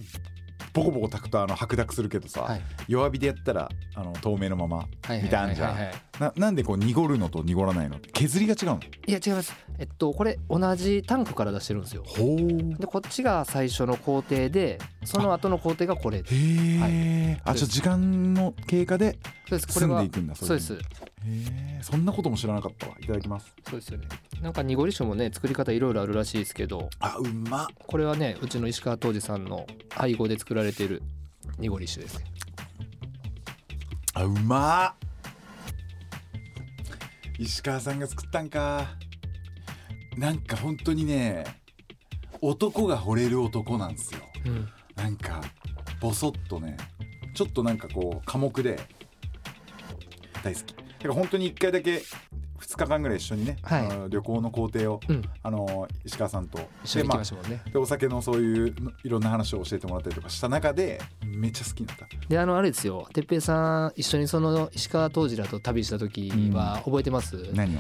[0.74, 2.62] ボコボコ炊くとあの白濁するけどさ、はい。
[2.88, 8.80] 弱火でやったらあの透明のままはいみたいなのあんじゃんはいはいはいななんでこう濁るのと濁らないの削りが違うの？
[9.08, 9.54] いや違います。
[9.80, 12.04] えっとこれ同じタンクから出してるんですよ。
[12.06, 12.38] ほう。
[12.80, 16.20] でこっちが最初の工程でその後の工程がこれ。
[16.20, 19.18] へえ、あじゃあ時間の経過で
[19.50, 19.80] そうです。
[19.80, 20.78] これんでくんだそうです
[21.82, 22.96] そんなことも知らなかったわ。
[23.00, 23.54] いただきます。
[23.70, 24.08] そうですよね。
[24.42, 26.90] なんか濁り酒もね作り方いろいろあるらしいですけど。
[27.00, 27.68] あうまっ。
[27.88, 31.02] これはねうちの石川杜司さんの配合で作られている
[31.60, 32.20] 濁り酒です。
[32.20, 32.26] ね
[34.14, 34.94] あうまっ。
[37.40, 38.96] 石川さんが作ったんか。
[40.18, 41.44] なんか本当にね
[42.42, 44.22] 男が惚れる男なんですよ。
[44.46, 44.70] うん。
[44.96, 45.42] なんか
[46.00, 46.78] ボソッとね
[47.34, 48.80] ちょっとなんかこう寡黙で
[50.44, 50.76] 大好き
[51.12, 52.02] 本当に1回だけ
[52.64, 53.88] 2日間ぐらい一緒にね、はい。
[53.88, 55.22] あの旅行の工程を、うん。
[55.44, 56.60] あの石川さんと。
[56.84, 57.62] 一緒に行きまでしたもんね。
[57.72, 62.08] でお酒のそういうのいろんな話を教えてもらったりとかした中でめっちゃ好きになった。
[62.28, 63.08] であのあれですよ。
[63.14, 67.80] 哲平さん一緒にその石川杜司らと旅した時は覚えてます、何を？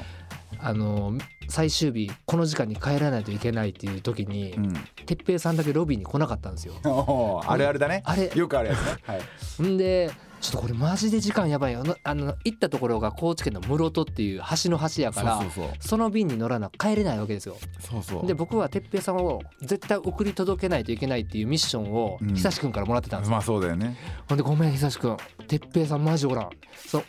[0.59, 1.17] あの
[1.49, 4.73] 最終日この時間に帰らないといけないっていう時にうん。
[5.05, 6.75] 哲平さんだけロビーに来なかったんですよ。
[7.45, 8.01] あれあれだね。
[8.05, 8.31] あれ。
[8.35, 8.97] よくあるやつね。
[9.03, 9.21] はい。
[9.63, 10.11] んで
[10.43, 11.85] ちょっとこれマジで時間やばいよ。
[11.85, 15.41] なあの行ったところが高知県の室戸っていう橋の橋やから
[15.79, 17.55] その便に乗らな帰れないわけですよ。
[17.79, 18.27] そうそう。
[18.27, 22.33] で僕は哲平さんを絶対送り届けないといけないっていうミッションをうん。
[22.33, 23.95] 久志くんからもらってたんですよ、まあそうだよね。
[24.27, 26.49] ほんでごめん久志くん哲平さんマジおらん。
[26.75, 27.03] そう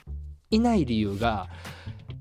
[0.50, 1.48] いない理由が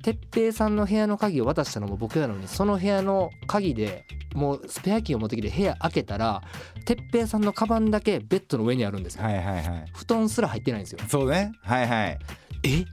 [0.02, 6.42] 哲平さんの部屋の鍵を渡したのも僕なのにその部屋の鍵でもうスペアキーを持ってきて部屋開けたら
[6.86, 9.86] 哲平さんのカバンだけベッドの上にあるんですよ、はいはいはい。
[9.94, 11.00] 布団すら入ってないんですよ。
[11.08, 11.52] そうね。
[11.62, 12.20] はいはい。
[12.64, 12.86] え？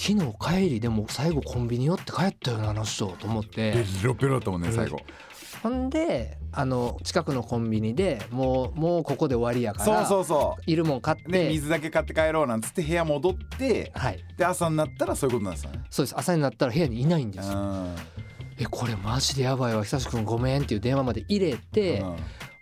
[0.00, 3.72] 昨日帰りでも最後コンビニ寄って帰ったよなあの人と思って。
[3.72, 5.00] ベロベロだったもんね最後。
[5.62, 11.48] ほんであの近くのコンビニでもうもうここで終わりやかそうらそうそいるもん買って。
[11.48, 14.24] 水だけ買って帰ろうなんつって部屋戻ってはい。
[14.36, 15.80] で朝になったらそういうことなんですよね。
[15.90, 16.14] そうです。
[16.16, 17.58] 朝になったら部屋にいないんですよ。
[17.58, 17.94] うん
[18.58, 19.84] えこれマジでやばいわ。
[19.84, 22.16] 久しくんごめんっていう電話まで入れて、うん。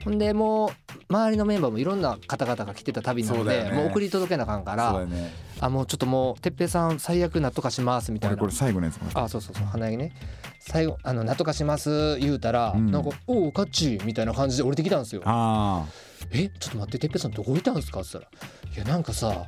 [0.05, 0.71] ほんでもう
[1.09, 3.71] 周りのメンバーもいろんな方々が来てた旅なので、ね。
[3.73, 5.33] もう送り届けなあかんからね。
[5.59, 8.37] あもうちょっともう哲平さん最悪なんとかしますみたいな。
[8.37, 10.13] これ最後のやつもあそうそうそう花柳ね。
[10.61, 12.91] 最後あのなんとかします言うたら、うん。
[12.91, 15.23] なんか「おおカッチ」みたいな感じで降りてきたんですよ。
[15.25, 15.87] あ
[16.31, 19.47] えちょっと待って哲平さんどこいたんですか?」って言ったら「いやなんかさ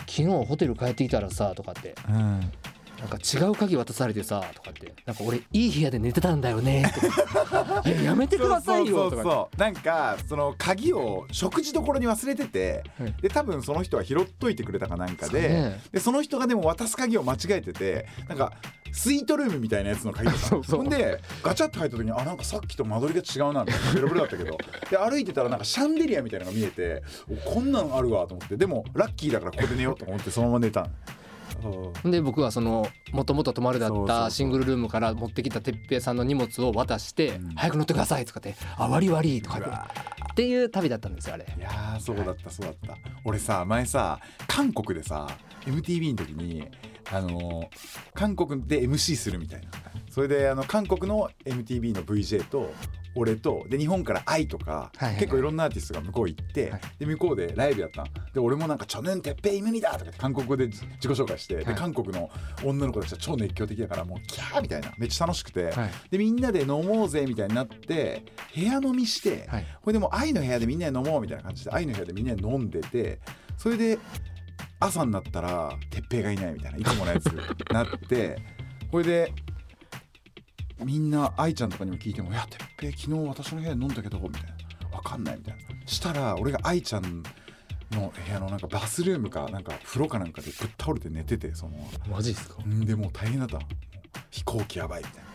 [0.00, 1.94] 昨日ホテル帰ってきたらさ」とかって。
[2.06, 2.52] あうん
[3.02, 4.94] なんか違う鍵渡されてさとかって。
[5.04, 6.84] なんか俺いい部屋で寝てたんだよね。
[6.94, 7.00] と
[7.44, 9.10] かいややめてくださいよ。
[9.10, 13.14] とかそうなんかその鍵を食事どころに忘れてて、はい。
[13.20, 18.52] で多分その人は拾っといてくれたかなんかで,、ねでその人がでも渡す鍵を間違えててなんか
[18.92, 20.62] スイートルームみたいなやつの鍵だったそう。
[20.62, 24.56] ほんでガチャって入った時にあなんかさっきと間取りが違うなみたいなベロベロだったけど。
[24.90, 28.56] で歩いてたらなんかシャンデリアみたいなのが見えておこんなのあるわと思って。
[28.56, 30.86] でもラッキーだからここで寝ようと思ってそのまま寝た
[32.04, 39.66] で僕はそのもともと泊まるだったシングルルームから持ってきた哲平さんの荷物を渡してうん「早く乗ってください」とかって「あ割り割り」とかって
[40.32, 41.46] っていう旅だったんですよあれ。
[41.58, 42.96] いやーそうだったそうだった。
[43.24, 45.26] 俺さ前さ韓国でさ
[45.66, 46.66] MTV の時に
[47.12, 47.66] あのー
[48.14, 49.68] 韓国で MC するみたいな
[50.12, 52.70] それであの韓国の MTV の VJ と
[53.14, 56.80] 俺とで日本から AI とか、結構いろんなアーティストが向こう行って、はい。
[56.98, 61.64] で向こうでライブやったんで俺もなんか「チョヌンテッペイムニだ!」とかって韓国語で自己紹介して、はい。
[61.64, 62.30] で韓国の
[62.62, 64.92] 女の子たちは超熱狂的だからもうキャーみたいな。
[64.98, 65.90] めっちゃ楽しくて、はい。
[66.10, 69.66] でみんなで飲もうぜみたいになって部屋飲みして、はい。
[69.80, 73.18] これでもう愛の部屋でみんなで飲もうみたいな感じで愛の部屋でみんなで飲んでて
[73.56, 73.98] それで
[74.78, 77.26] 朝になったら鉄平がいないみたいないつものやつ
[77.70, 78.36] なって
[78.90, 79.32] これで
[80.84, 87.22] みんな愛ちゃんとかにも聞いても「いや鉄平昨日私の部屋で飲んだけど」みたいな「わかんない」みたいなしたら俺が愛ちゃん
[87.90, 91.76] の部屋のなんかバスルームかなんか風呂かなんかでぶっ倒れて寝ててその。
[92.10, 93.58] マジですかんでもう大変だった
[94.30, 95.32] 飛行機やばいみたいな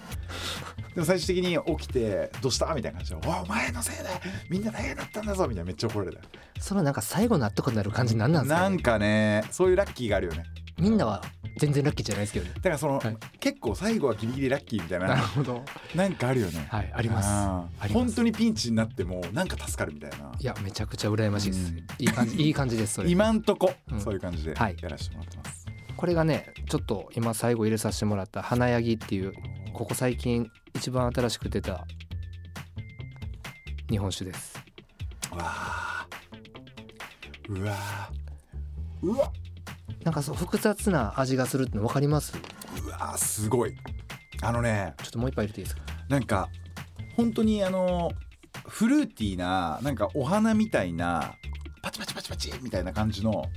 [0.95, 4.03] でも最終的に起きて「どうした?」みたいな感じで「お前のせいで
[4.49, 6.21] みんな大変だったんだぞ」みたいなめっちゃ怒られた。
[6.59, 10.45] そのなんか最後納得になる感じなんなんですか、ね、なんかねそういうラッキーがあるよね
[10.79, 11.23] みんなは
[11.57, 12.51] 全然ラッキーじゃないですけどね。
[12.55, 13.17] だからその、はい。
[13.39, 15.63] 結構最後はギリギリラッキーみたいなるなほど。
[15.95, 16.67] なんかあるよね。
[16.69, 17.23] はいありま
[17.79, 17.91] す。
[17.91, 20.31] 本当にピンチになってもなんか助かるみたいな。
[20.39, 21.77] いやめちゃくちゃ羨ましいです、うん。
[21.77, 23.09] いい感じ いい感じですそれ。
[23.09, 23.99] 今んとこ、うん。
[24.01, 24.75] そういう感じではい。
[24.79, 29.33] やらせてもらってます、これがねちょっと今最後入れさせてもらった花ヤギっていう
[29.73, 31.87] ここ最近一番新しく出た
[33.89, 34.63] 日本酒です。
[35.33, 36.07] うわあ
[37.49, 38.09] うわあ
[39.01, 39.31] うわ
[40.07, 42.31] なんかそう複雑な味がするっての分かります？
[42.31, 42.39] ちょ
[42.85, 43.75] うわあすごい。
[44.41, 45.81] あのねっともう一杯入れていいですか？
[46.07, 46.47] なんか
[47.17, 48.13] 本当にあの
[48.69, 51.33] フルーティーななんかお花みたいな
[51.81, 53.47] パチパチパチパチみたいな感じの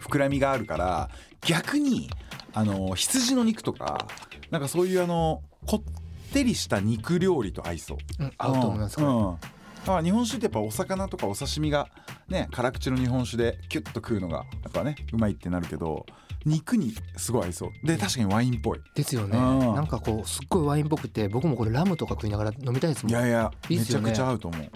[0.00, 1.10] 膨らみがあるから
[1.42, 2.08] 逆に
[2.54, 4.08] あの羊の肉とか
[4.50, 7.98] なんかそういうあのこってりした肉料理と合いそう。
[8.20, 9.36] うん合うと思います、うん
[9.84, 11.88] うんだから日本酒ってやっぱお魚とかお刺身が
[12.28, 16.06] ね辛口の日本酒でキュッと食うのがやっぱねうまいってなるけど
[16.44, 17.86] 肉にすごい合いそう。
[17.86, 18.80] で確かにワインっぽい。
[18.94, 19.38] ですよね。
[19.38, 19.40] う
[19.72, 19.74] ん。
[19.74, 23.12] なんかこうすっごいワインっぽくて僕もこれラムとか食いながら飲みたいですもん。
[23.12, 23.76] いやいやね。
[23.76, 24.70] めちゃくちゃ合うと思う。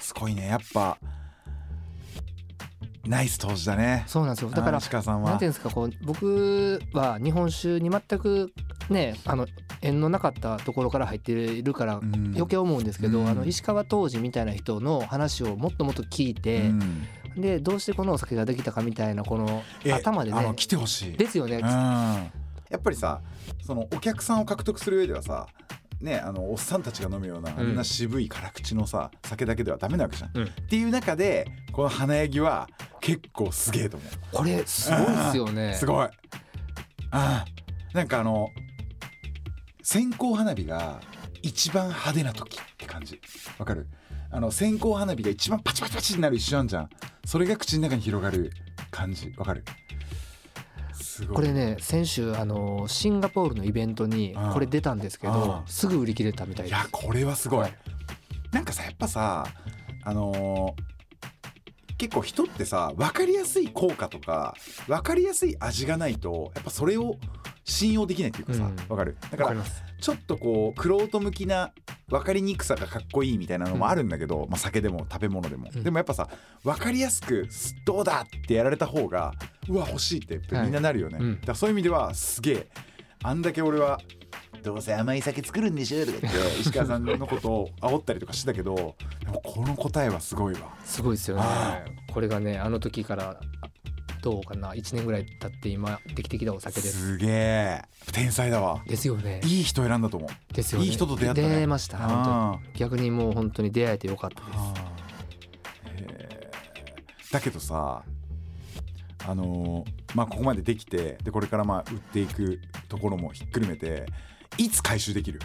[0.00, 0.48] すごいね。
[0.48, 0.98] やっぱ
[3.08, 4.04] ナイス当時だね。
[4.06, 4.50] そうなんですよ。
[4.50, 5.30] だから石川さんは。
[5.30, 8.52] なんていうんですかこう僕は日本酒に全く
[8.90, 9.46] ねあの
[9.82, 12.32] 縁のなかったところから入っているからうん。
[12.34, 13.28] 余計思うんですけど、うん。
[13.28, 17.06] あの石川当時みたいな人の話をもっともっと聞いて、うん。
[17.36, 21.16] でどうしてこのお酒ができたかみたいなこのえ頭でね来てほしい。
[21.16, 21.56] ですよね。
[21.56, 22.30] うん、や
[22.76, 23.20] っぱりさ
[23.62, 25.46] そのお客さんを獲得する上ではさ
[26.00, 30.44] ねあのおっさんたちが飲むようなあんな渋い辛口のさ酒だけではダメなわけじゃん、うん。
[30.44, 32.68] っていう中でこの花ヤギは
[33.06, 34.10] 結構すげえと思う。
[34.32, 35.74] これすごいですよね。
[35.78, 36.06] すごい。
[36.06, 36.10] あ
[37.12, 37.44] あ
[37.94, 38.50] なんかあの
[39.82, 41.00] 線香花火が
[41.40, 43.20] 一番派手な時って感じ。
[43.58, 43.86] わかる？
[44.32, 46.90] あの線香花火が一番パチパチパチになる一瞬あんじゃん。
[47.24, 48.52] それが口の中に広がる
[48.90, 49.32] 感じ。
[49.36, 49.64] わかる？
[51.32, 56.76] これね先週あのシンガポールのイベントにうんこれ出たんですけどうんすぐ売り切れたみたいです。
[56.76, 57.74] いやこれはすごい、はい。
[58.50, 59.46] なんかさやっぱさ
[60.02, 60.95] あのー
[61.98, 64.54] 結構人ってさ分かりやすい効果とか
[64.86, 67.16] 分かりやすい味がないとやっぱそれを
[67.64, 68.76] 信用できないっていうかさ、うん。
[68.76, 69.16] 分かる？
[69.30, 69.62] だから
[70.00, 71.72] ちょっとこう玄人向きな
[72.08, 75.82] 分かりにくさがかっこいいみたいなのもあるんだけど、まあ、酒でも食べ物でも、うん。
[75.82, 76.28] でもやっぱさ
[76.62, 77.48] 分かりやすく
[77.84, 79.32] 「どうだ!」ってやられた方が
[79.68, 81.26] うわ欲しいってみんななるよね、はい。
[81.26, 81.34] うん。
[81.40, 82.68] だからそういう意味ではすげえ。
[83.22, 84.00] あんだけ俺は
[84.66, 90.74] どうせ甘い酒作るんでしょとか言って 石川さんのことを煽ったりとかしてたけどでもこの答えはすごいわ。
[90.84, 91.42] すごいですよね。
[91.44, 93.68] あこれがねあの時からあ
[94.22, 94.72] どうかな。
[94.72, 96.98] 1年ぐらい経って今できてきたお酒です。
[97.12, 97.82] すげえ。
[98.12, 98.82] 天才だわ。
[98.88, 99.40] ですよね。
[99.44, 100.54] いい人選んだと思う。
[100.54, 100.86] ですよね。
[100.86, 101.48] いい人と出会ったね。
[101.48, 102.74] 出会えました本あ当に。
[102.74, 104.58] 逆にもう本当に出会えてよかったです。
[107.32, 108.02] だけどさ
[109.26, 114.06] あのーまあここまでできてでこれからまあ売っていくところもひっくるめて
[114.58, 115.40] いつ回収できる？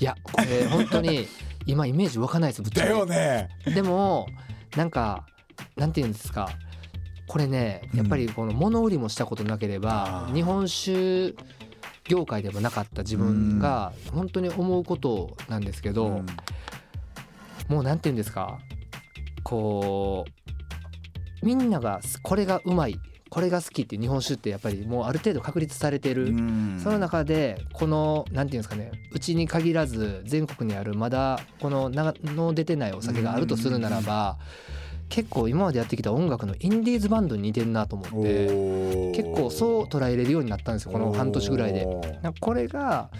[0.00, 1.26] いやこれ 本当に
[1.66, 3.48] 今イメージ湧かないですぶっちゃだけよね。
[3.66, 4.26] でも
[4.76, 5.26] なんか
[5.76, 6.48] なんて言うんですか。
[7.26, 10.34] これねうんやっぱりこの物売りもしたことなければ、あー。
[10.34, 11.34] 日本酒
[12.06, 16.26] 業界でもなかった自分が本当に思うことなんですけど、うん。
[17.68, 18.58] もうなんて言うんですか。
[19.42, 20.24] こ
[21.42, 22.98] うみんながこれがうまい
[23.34, 26.80] これが好きっていう日本酒ってやっぱりもうある程度確立されてる、うん。
[26.80, 34.38] その中でこのなんていうんですかねうちに限らず全国にあるまだこの名の出てないお酒があるとするならば
[35.08, 39.14] 結構今までやってきた音楽のインディーズバンドに似てるなと思おってー。
[39.16, 41.88] 結構そう捉えれるようになったんですよこの半年ぐらいで。
[42.40, 43.10] これが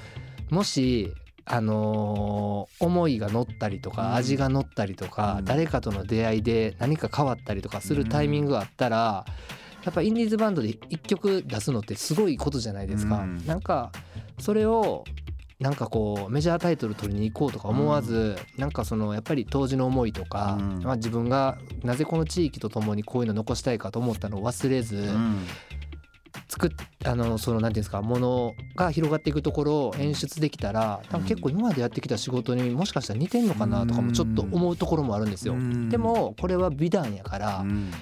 [0.48, 1.12] もし
[1.44, 4.14] あのー思いが乗ったりとか、うん。
[4.14, 5.44] 味が乗ったりとか、うん。
[5.44, 9.26] 誰かとの出会いで何か変わったりとかするタイミングがあったら、
[9.84, 13.18] やっぱインディーズバンドで1曲出すのってすごいことじゃないですか。
[13.18, 13.46] うん。
[13.46, 13.92] なんか
[14.38, 15.04] それを
[15.60, 20.82] なんかこうメジャータイトル取りに行こうとか思わず、なんかそのやっぱり当時の思いとか、うん。
[20.82, 25.46] まあ、自分がなぜこの地域とともにこういうの残したいかと思ったのを忘れず、うん。
[26.48, 26.70] 作っ
[27.04, 35.54] あのそのなんていうんですかものが広がっていくところを演出できたら多分結構今までやってきた仕事にもしかしたら似てんのかなとかもちょっと思うところもあるんですよ。
[35.54, 35.88] うん。
[35.88, 37.92] でもこれは美談やから、うん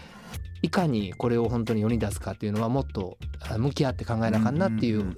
[0.62, 3.18] いかにこれを本当に世に出すかっていうのはもっと
[3.50, 5.16] あ向き合って考えなあかんなっていうんんん。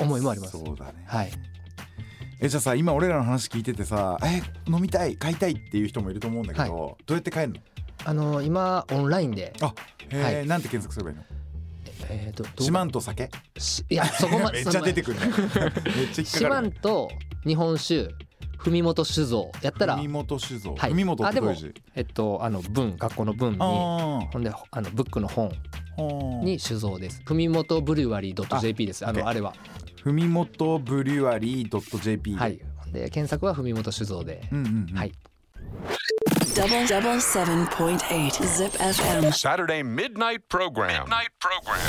[0.00, 0.52] 思いもあります。
[0.52, 1.04] そうだね。
[1.06, 1.30] はい、
[2.40, 7.60] えじゃあさ今俺らの話聞いててさえ飲みたい買いたいっていう人もいると思うんだけど、どうやって買えるの？
[8.04, 9.74] あの今オンラインで、あ
[10.08, 10.46] へえ、はい。
[10.46, 11.22] なんて検索すればいいの？
[12.08, 12.62] えー、とどう？
[12.64, 13.28] 四万と酒？
[13.58, 15.26] しいやそこま めっちゃ出てくるね。
[15.26, 17.10] めっちゃ引っ四かかる、万と
[17.46, 18.08] 日本酒
[18.64, 25.50] 文元酒造やったら文元酒造、はい文元ってどういう字えっとあの文学校の文にあほんであのブックの本
[25.98, 26.02] あ
[26.44, 27.22] に酒造です。
[27.24, 29.06] 文元ブリュワリー .jp です。
[29.06, 29.54] あのあれは。
[30.04, 32.60] 文元ブリュワリー .jp ではい。
[32.92, 34.42] で検索は文元酒造で。
[34.52, 35.12] うんうん、うん、はい
[36.60, 39.32] Double double seven point eight Zip FM.
[39.32, 41.04] Saturday midnight program.
[41.08, 41.80] Midnight program.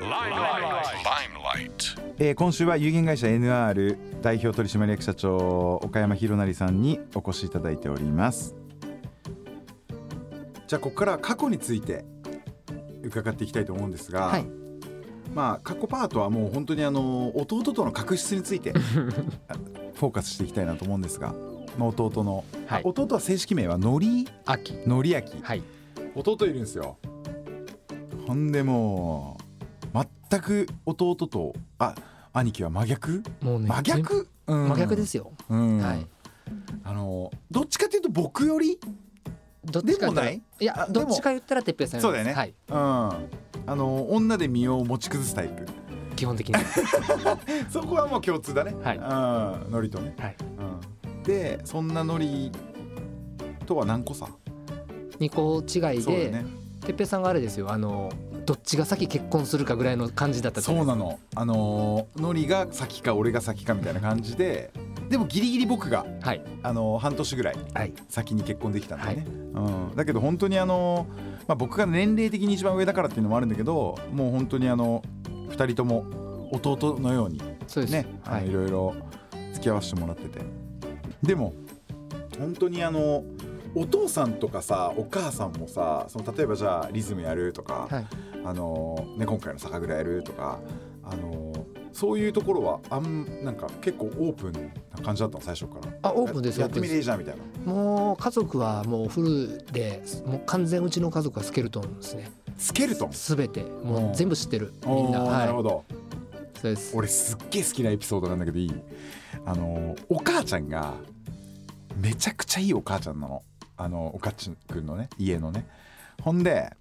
[0.00, 0.86] Limelight.
[1.04, 2.14] Limelight.
[2.18, 8.54] えー今週は有限会社 NR 代表取締役社長岡山博成さんにお越しいただいております
[10.68, 12.04] じゃあここから過去について
[13.02, 14.46] 伺っていきたいと思うんですが、はい
[15.34, 18.72] まあ過去パートはもう本当にあの弟との確執について
[19.48, 19.54] あ
[19.98, 21.34] フォーカスしていきたいなと思うんですが、
[21.78, 22.82] まあ、弟の、はい。
[22.84, 24.28] あ弟は正式名はのり？
[24.44, 24.74] 秋。
[24.86, 25.42] のりあき。
[25.42, 25.62] はい。
[26.14, 26.98] 弟いるんですよ。
[28.26, 29.38] ほんでも
[29.94, 29.98] う
[30.30, 31.94] 全く弟とあ
[32.32, 33.22] 兄貴は真逆？
[33.40, 33.68] もうね。
[33.68, 34.68] 真逆、うん。
[34.68, 35.32] 真逆ですよ。
[35.48, 35.78] うん。
[35.78, 36.06] はい。
[36.84, 38.78] あのどっちかっていうと僕より？
[39.64, 40.42] どっちかでもない？
[40.60, 42.32] いやあどっちか言ったらてっぺいさんそうだよね。
[42.32, 42.54] はい。
[42.68, 42.74] うん。
[42.74, 45.66] あの女で身を持ち崩すタイプ。
[46.16, 46.54] 基本的に。
[47.70, 48.74] そこはもう共通だね。
[48.82, 48.96] はい。
[48.98, 49.72] うん。
[49.72, 50.36] ノリとね、はい。
[50.58, 50.71] うん、
[51.24, 52.50] でそんなノリ
[53.66, 54.28] とは何個差？
[55.18, 57.70] 二個違いそうだで、ねてっぺいさんがあれですよ。
[57.70, 58.10] あの
[58.44, 64.72] どっちが先結婚するかぐらいの感じだったじゃそうないなのあのノリが先か俺が先かみたいな感じで
[65.08, 66.30] でもギリギリ僕がですか。
[66.30, 66.42] はい。
[66.62, 67.92] あの半年ぐらいはい。
[68.08, 69.60] 先に結婚できたんだよね、う
[69.92, 71.06] ん、だけど本当にあの、
[71.46, 75.04] まあ、僕が年齢的に一番上だからっていうのもあるんだけどもう本当にあの
[75.50, 77.92] 2人とも弟のようにそうです。
[77.92, 78.46] ね、あはい。
[78.46, 78.94] のいろいろ
[79.52, 80.40] 付き合わせてもらってて
[81.22, 81.54] でも
[82.38, 83.24] 本当にあの
[83.74, 88.06] お父さんとかさお母さんもさその例えばじゃあリズムやるとか、はい。
[88.44, 90.58] あのね、今回の酒蔵やるとか
[91.04, 91.52] あの
[91.92, 94.52] そういうところはあんなんか結構オープン
[94.90, 102.32] な感じだったの最初からあオープンですやってみれじゃんみたいなもう家族はもうフルでもう完全うちの家族はスケルトンですね。
[102.58, 105.20] スケルトンすべてもう全部知ってるみんな。
[105.20, 105.38] はい。
[105.38, 105.84] なるほど
[106.60, 106.96] そうです。
[106.96, 108.74] 俺すっげえ好きなエピソードなんだけどいい？
[109.46, 110.94] あのお母ちゃんが
[111.96, 113.42] めちゃくちゃいいお母ちゃんなの。
[113.76, 115.08] あのおかっちくんのね。
[115.18, 115.66] 家のね。
[116.22, 116.72] ほんで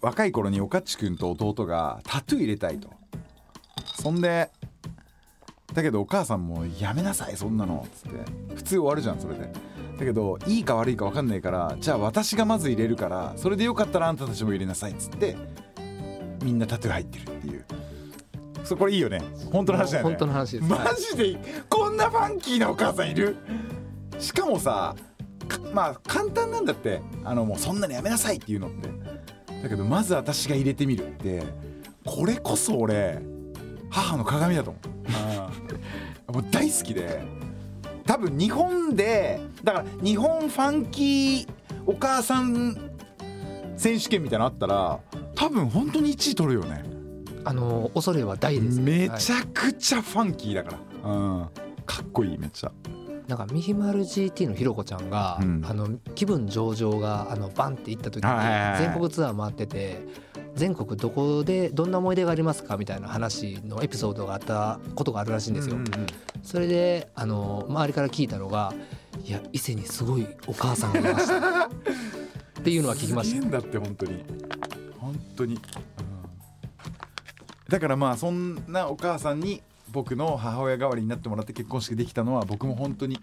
[0.00, 2.90] 若い頃におかっちくんと弟がタトゥー入れたいと。
[3.94, 4.50] そんで
[5.72, 8.54] だけどお母さんも「やめなさいそんなの」っつって。
[8.54, 9.52] 普通終わるじゃんそれで。
[9.98, 14.92] だけどいいか悪いか分かんないからじゃあ私がまず入れるからそれでよかったらあんたたちも入れなさい。
[14.92, 15.36] っつって
[16.42, 17.64] みんなタトゥー入ってるっていう。
[18.70, 19.20] そこれいいよね。
[19.50, 20.10] 本当の話だよね。
[20.10, 20.70] 本当の話です。
[20.70, 23.36] マはいジでこんなファンキーなお母さんいる？
[24.20, 24.94] しかもさ
[25.48, 27.00] かまあ簡単なんだって。
[27.24, 28.88] あのもうそんなのやめなさいっていうのって。
[29.64, 31.42] だけどまず私が入れてみるって
[32.04, 33.18] これこそ俺
[33.90, 34.78] 母の鏡だと思
[36.28, 36.30] う。
[36.32, 37.24] もう大好きで。
[38.06, 41.48] 多分日本でだから日本ファンキー
[41.86, 42.76] お母さん
[43.76, 45.00] 選手権みたいなのあったら
[45.34, 46.84] 多分本当に1位取るよね
[47.44, 48.80] あの恐れは大です。
[48.80, 51.48] めはいちゃくちゃファンキーだから、うん、
[51.86, 52.72] かっこいいめっちゃ。
[53.30, 55.62] なんかミヒマル GT のひろこちゃんが、うん。
[55.64, 60.00] あの気分上々があのバンって行った時に全国ツアー回ってて
[60.56, 65.76] 全国どこでどんな思い出がありますかみたいな話のエピソードがあったことがあるらしいんですよ。
[65.76, 66.06] うんうんうん。
[66.42, 68.74] それであの周りから聞いたのが
[69.24, 73.48] 「いや伊勢にすごいお母さんがいました」 っていうのは聞きました。
[73.48, 74.24] だって本当に。
[74.98, 76.09] 本当に、うん
[77.70, 79.62] だからまあそんなお母さんに
[79.92, 83.18] 僕の母親代わりになってもらって結婚式できたのは僕も本当に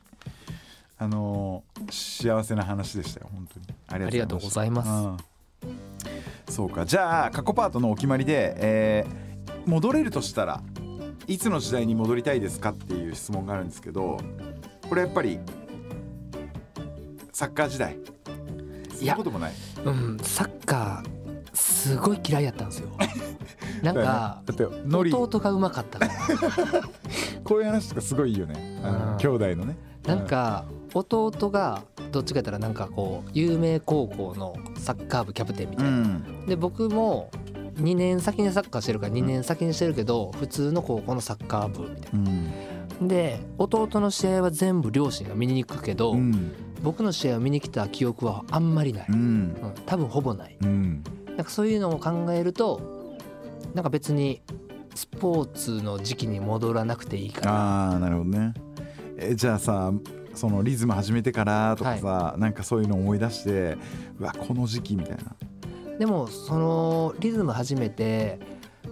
[0.98, 3.66] あのー幸せな話でしたよ本当に。
[3.88, 4.90] ありがとうございます。
[4.90, 5.80] うん。
[6.50, 6.86] そうか。
[6.86, 9.28] じゃあ過去パートのお決まりで、えー
[9.68, 10.62] 戻れるとしたら
[11.28, 14.18] いつの時代に戻りたいですかっていう質問があるんですけど
[14.88, 15.40] これやっぱり
[17.34, 17.98] サッカー時代。
[18.98, 19.54] そんなこともない？
[19.84, 21.17] うん、サッカー
[21.58, 22.90] すごい嫌いやったんですよ。
[23.82, 25.12] なんかだってノリ。
[25.14, 26.12] 弟がうまかったから
[27.44, 28.80] こういう話とかすごいいいよね。
[29.20, 29.78] 兄弟のね。
[30.06, 36.46] なんか弟がどっちか言ったらなんかこう有名高校のサッカー部キャプテンみうたいな、ん。
[36.48, 37.30] で僕も
[37.76, 42.46] 2年先にサッカーしてるから2年先にしてるけど普通の高校のサッカー部みたいうん。
[43.02, 46.52] なで弟の試合は全部両親が見に行くけど、うん。
[46.84, 49.56] 僕の試合を見に来た記憶はあんまりない、ううんん。
[49.86, 50.56] 多分ほぼない。
[50.62, 51.04] うん
[51.38, 53.16] なんかそういうのを考えると
[53.74, 54.42] なんか別に
[54.96, 58.54] スポーツの時期に戻らなくていいかなああなるほどね。
[59.20, 59.94] えじゃあさ
[60.34, 63.78] そのリズム始めてからとかさ、なんかそういうの思い出して
[64.20, 65.36] うわこの時期みたいな。
[66.00, 68.40] でもそのリズム始めて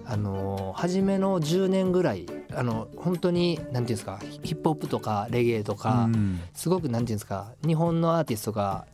[0.05, 6.39] あの初めの10年ぐらいあの本当になんていうんですかヒップホップとかレゲエとか、うん。
[6.53, 8.85] すごくなんていうんですか日本のアーティストが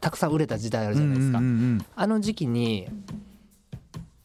[0.00, 2.88] たくさん売れた時代あるじゃないですか、うんうんあの時期に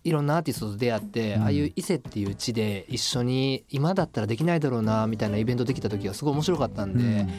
[0.05, 1.41] いろんなアーティストと出会って、うん。
[1.43, 7.29] ああいう伊勢っていう地で一緒に今だったらできないだろうなみたいなイベントできた時はすごい面白かったんで、うん。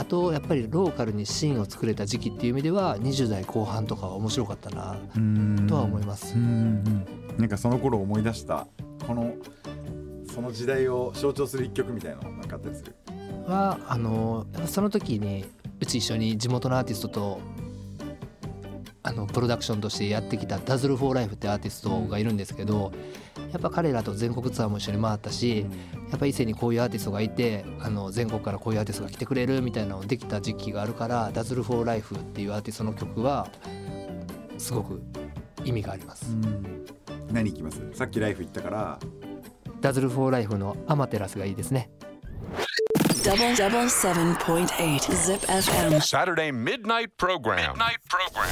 [0.00, 5.66] あとやっぱりローカルにシーンを作れた時期っていう意味では20代後半とかは面白かったなうん。
[5.68, 6.34] とは思います。
[6.34, 6.44] うんう
[6.90, 7.06] ん
[7.36, 8.66] なんかその頃思い出した
[9.06, 9.34] この
[10.34, 12.94] その時代を象徴する一曲みたいなのなんかあったりする？
[13.46, 15.44] はあのその時に
[15.80, 17.40] うち一緒に地元のアーティストと
[19.02, 22.92] あのプロダクションとしてやってきた Dazzle for Life ってアーティストがいるんですけど
[23.52, 25.64] やっぱ彼らと全国ツアーも一緒に回ったし
[26.10, 33.48] やっぱ伊勢にこういうアーティストがいてあの全国からこういうアーティストが来てくれるみたいなのができた時期があるから Dazzle for Life っていうアーティストの曲は
[34.58, 35.00] すごく
[35.64, 36.34] 意味があります。
[37.30, 37.80] 何いきます？
[37.92, 38.98] さっきライフ言ったから
[39.80, 41.90] Dazzle for Life のアマテラスがいいですね。
[43.26, 46.00] Double double seven point eight Zip FM.
[46.00, 47.72] Saturday midnight program.
[47.74, 48.48] Midnight program.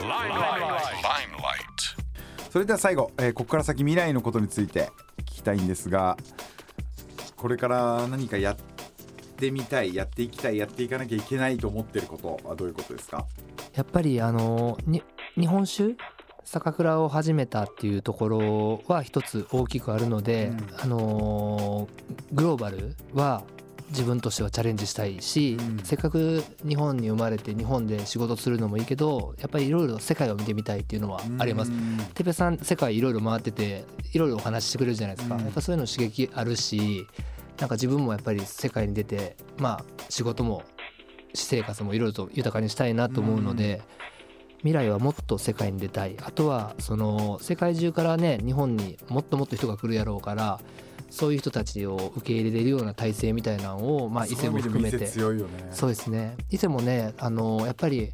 [0.00, 1.02] Limelight.
[1.02, 2.50] Limelight.
[2.50, 4.90] それでは最後、えーここから先未来のことについて
[5.20, 6.16] 聞きたいんですが
[7.36, 8.56] これから何かやっ
[9.36, 13.24] てみたいやっていきたいやっていかなきゃいけないと思ってることはどういうことですか？
[13.74, 15.02] やっぱりあのに
[15.36, 15.96] 日本酒？
[16.44, 21.88] 酒蔵を始めたっていうところは一つ大きくあるので、うんあの
[22.32, 23.44] グローバルは
[23.90, 25.78] 自分としてはチャレンジしたいし、うん。
[25.84, 31.70] せっかく日本に生まれて日本で仕事するのもいいけどやっぱりいろいろ世界を見てみたいっていうのはあります。
[32.14, 35.42] てっぺさん世界いろいろ回ってていろいろお話ししてくれるじゃないですか、うん。
[35.42, 37.06] やっぱそういうの刺激あるし
[37.58, 40.62] なんか自分もやっぱり世界に出てまあ仕事も
[41.34, 43.82] 私生活もいろいろと豊かにしたいなと思うので、
[44.58, 50.60] 未来はもっと世界に出たいあとはその世界中からね日本にもっともっと人が来るやろうから
[51.10, 55.06] そういう人たちを受け入れれるような体制みたいなのを、まあ、伊勢も含めて。
[55.06, 55.68] 強いよね。
[55.70, 56.36] そうですね。
[56.50, 58.12] 伊勢もねあのやっぱり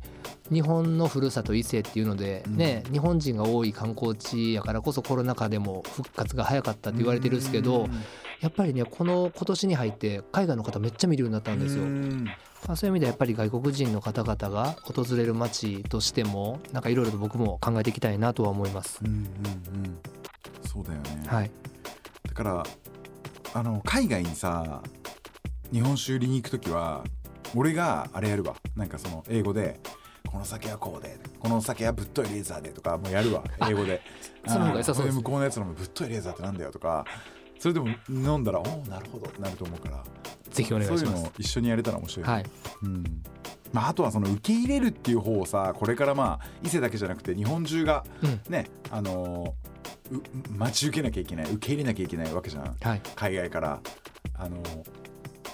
[0.50, 7.88] 日本のふるさと伊勢っていうので、ね日本人が多い観光地やからこそコロナ禍でも復活が早かったって言われてるんですけど
[8.40, 11.84] やっぱりねこの今年に入って海外の方めっちゃ見るようになったんですよ。
[12.66, 19.00] まあ、そういう意味ではやっぱり外国人の方々が訪れる街としてもなんかいろいろと僕も考えていきたいなとは思います。
[19.04, 19.98] うんうんうん。
[20.66, 21.50] そうだよね、はい、
[22.28, 22.62] だから
[23.54, 24.82] あの海外にさ
[25.72, 27.04] 日本酒売りに行く時は
[27.54, 28.54] 俺があれやるわ。
[28.76, 29.78] なんかその英語で
[30.30, 33.44] この酒はこうでこの酒はぶっといレーザーでとかもうやるわ。
[33.68, 34.00] 英語で。
[34.46, 37.04] その方が良さそうですあー向こうのやつのもぶっといレーザーってなんだよとか。
[37.58, 39.30] それでも飲んだらおおなるほど。
[39.30, 40.04] ってなると思うから。
[40.50, 41.32] ぜひお願いしそういうのます。
[41.38, 42.44] 一緒にやれたら面白い、はい、
[42.82, 43.22] うん。
[43.72, 48.40] まあ、あとはその受け入れるっていう方をさこれからまあ伊勢だけじゃなくて日本中がうん。
[48.48, 49.54] ね、あのーう
[50.50, 52.76] 待ち受けなきゃいけない受け入れなきゃいけないわけじゃん。
[52.80, 53.80] はい、海外から
[54.34, 54.62] あの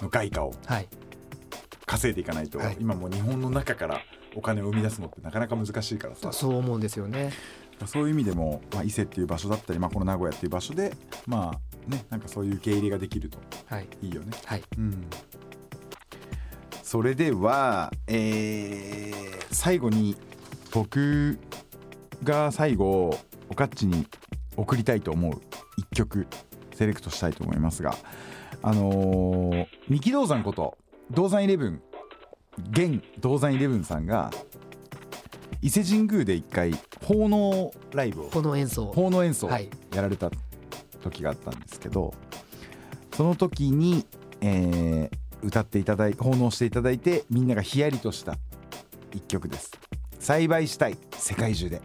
[0.01, 0.87] の外貨をはい、
[1.85, 2.77] 稼いでいかないと、はい。
[2.79, 4.01] 今もう日本の中から
[4.35, 6.31] お金を生み出すのってなかなか難しいからさ。
[6.31, 7.31] そう思うんですよね。
[7.85, 10.93] そういう意味でも、まあ、伊勢っていう場所だったり、まあ、この名古屋っていう場所で
[11.25, 13.39] まあねなんかそういう受け入れができると。
[13.65, 14.37] はい、いいよね。
[14.45, 15.07] はい、うん、
[16.83, 19.21] それでは、えー
[19.53, 20.15] 最後に
[20.71, 21.37] 僕
[22.23, 23.15] が最後
[23.49, 24.07] おかっちに
[24.57, 25.41] 送りたいと思う
[25.77, 26.27] 一曲
[26.73, 27.95] セレクトしたいと思いますが
[28.61, 30.77] あのー三木道山こと
[31.11, 31.81] 道山イレブン
[32.71, 34.31] 現道山イレブンさんが
[35.61, 36.71] 伊勢神宮で一回
[37.05, 38.87] 奉納ライブをこの演奏。
[38.87, 39.69] 奉納演奏はい。
[39.93, 40.31] やられた
[41.01, 42.13] 時があったんですけど、
[43.13, 44.05] その時に、
[44.41, 48.37] えー歌っていただい奉納していただいてみんながヒヤリとした
[49.11, 49.71] 一曲です。
[50.19, 51.81] 栽培したい世界中で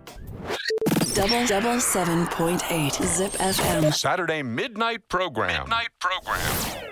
[1.15, 3.93] Double double seven point eight Zip FM.
[3.93, 5.61] Saturday midnight program.
[5.63, 6.39] Midnight program.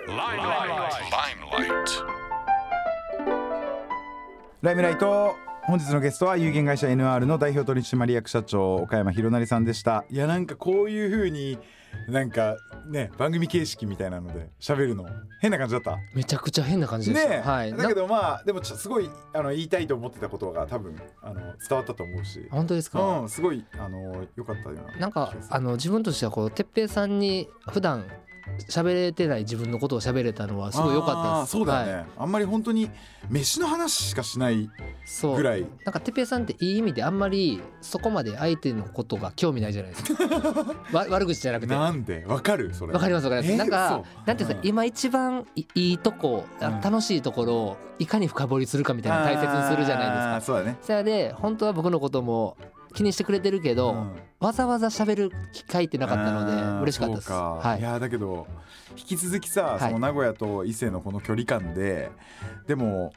[0.08, 0.92] Limelight.
[1.10, 1.90] Limelight.
[4.62, 5.34] ライムライト
[5.67, 10.05] 本日のゲストは有限会社 NR の代表取締役社長岡山博成さんでした。
[10.11, 11.57] いやなんかこういう風に
[12.07, 12.55] なんか
[12.87, 15.07] ね番組形式みたいなので喋るの
[15.41, 15.97] 変な感じだった？
[16.13, 17.73] めちゃくちゃ変な感じでした、ねえ、はい。
[17.75, 22.41] だけどまあでもちょすごいあの言いたいと思ってたことが多分あの伝わったと思うし。
[22.41, 28.05] な本当ですか、うんすごいあの良かったようななんかあの自分としてはこう哲平さんに普段
[28.69, 31.51] 喋れてない自分のことを喋れたのはすごい良かったです。
[31.51, 32.05] そうだよね、はい。
[32.17, 32.89] あんまり本当に
[33.29, 34.69] 飯の話しかしない
[35.21, 35.61] ぐらい。
[35.83, 40.23] なんか哲平さんっていい意味であんまりそこまで相手のことが興味ないじゃないですか。
[40.93, 41.73] わ悪口じゃなくて。
[41.73, 42.25] わなんで？
[42.27, 42.73] わかる？
[42.73, 42.93] それ。
[42.93, 44.67] かりますわかります、えーなんかなんていうんですか、うん。
[44.67, 46.81] 今一番いいいとこあうん。
[46.81, 50.41] 楽しいところをいかに深掘りするかみたいなの大切にするじゃないですか。
[50.41, 50.77] そうだね。
[50.81, 52.57] それで本当は僕のことも
[52.95, 54.11] 気にしてくれてるけど、うん。
[54.39, 57.31] わざわざ喋る機会ってなかったので嬉しかったです。
[57.31, 57.79] はい。
[57.79, 58.47] いやだけど
[58.97, 59.79] 引き続きさ、はい。
[59.79, 62.09] その名古屋と伊勢のこの距離感で
[62.67, 63.13] でも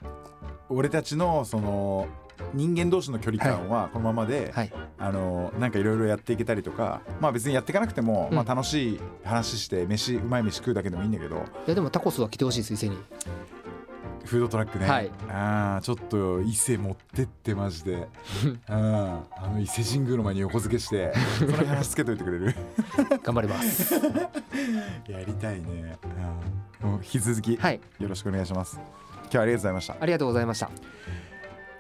[0.69, 2.09] 俺たちのその
[2.55, 4.73] 人間同士の距離感はこのままで、はい。
[4.99, 8.37] あのなんかいろいろやっていけたりとかまあ別にやっていかなくても、うん。
[8.37, 11.37] まあ楽しい話して飯うまい飯食うだけでもいいんだけど。
[11.37, 12.99] いやでもタコスは来てほしいです伊勢に
[14.29, 15.11] フードトラックね、はい。
[15.31, 18.09] ああちょっと伊勢持ってってマジで。
[18.45, 18.61] うん。
[18.69, 19.23] あ
[19.53, 22.55] の伊勢神宮の前に横付けしてその話つけといてくれる？
[23.25, 23.95] 頑張ります。
[25.09, 25.97] やりたいね、
[26.83, 27.81] うん、もう引き続きよはい。
[28.01, 28.79] ろしくお願いします。
[29.23, 29.97] 今日はありがとうございました。
[30.01, 30.71] ありがとうございました。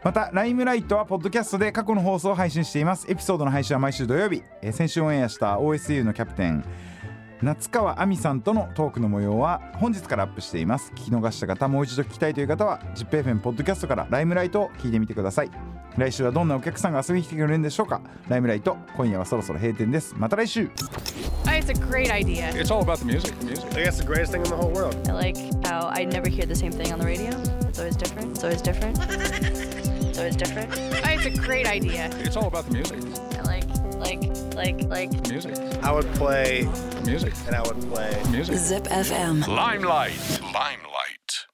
[0.05, 3.05] またライムライトはポッドキャストで過去の放送を配信しています。
[3.11, 6.64] エピソードの配信は毎週土曜日、えー先週オンエアした OSU のキャプテン
[7.43, 15.51] 夏川亜美さんとのトークの模様は本日からアップしています聞き逃した方もう一度聞きたいという方は ZIPFM ポッドキャストからライムライトを聞いてみてください
[15.97, 20.70] 来週はどんなお客さんが遊びに来てくれるんでしょうかライムライト今夜はそろそろ閉店ですまた来週
[21.47, 22.51] Oh, It's a great idea.
[22.55, 23.34] It's all about the music.
[23.43, 23.64] Music.
[23.74, 24.95] I guess the greatest thing in the whole world.
[25.09, 25.36] I like
[25.66, 27.30] how I never hear the same thing on the radio.
[27.66, 28.32] It's always different.
[28.32, 28.99] It's always different.
[29.01, 30.70] it's always different.
[30.74, 32.11] Oh, It's a great idea.
[32.20, 33.01] It's all about the music.
[33.99, 34.22] I like,
[34.55, 35.28] like, like, like.
[35.28, 35.57] Music.
[35.82, 36.68] I would play
[37.05, 37.34] Music.
[37.46, 38.22] and I would play.
[38.30, 38.55] Music.
[38.57, 39.46] Zip FM.
[39.46, 40.40] Limelight.
[40.40, 41.46] Limelight.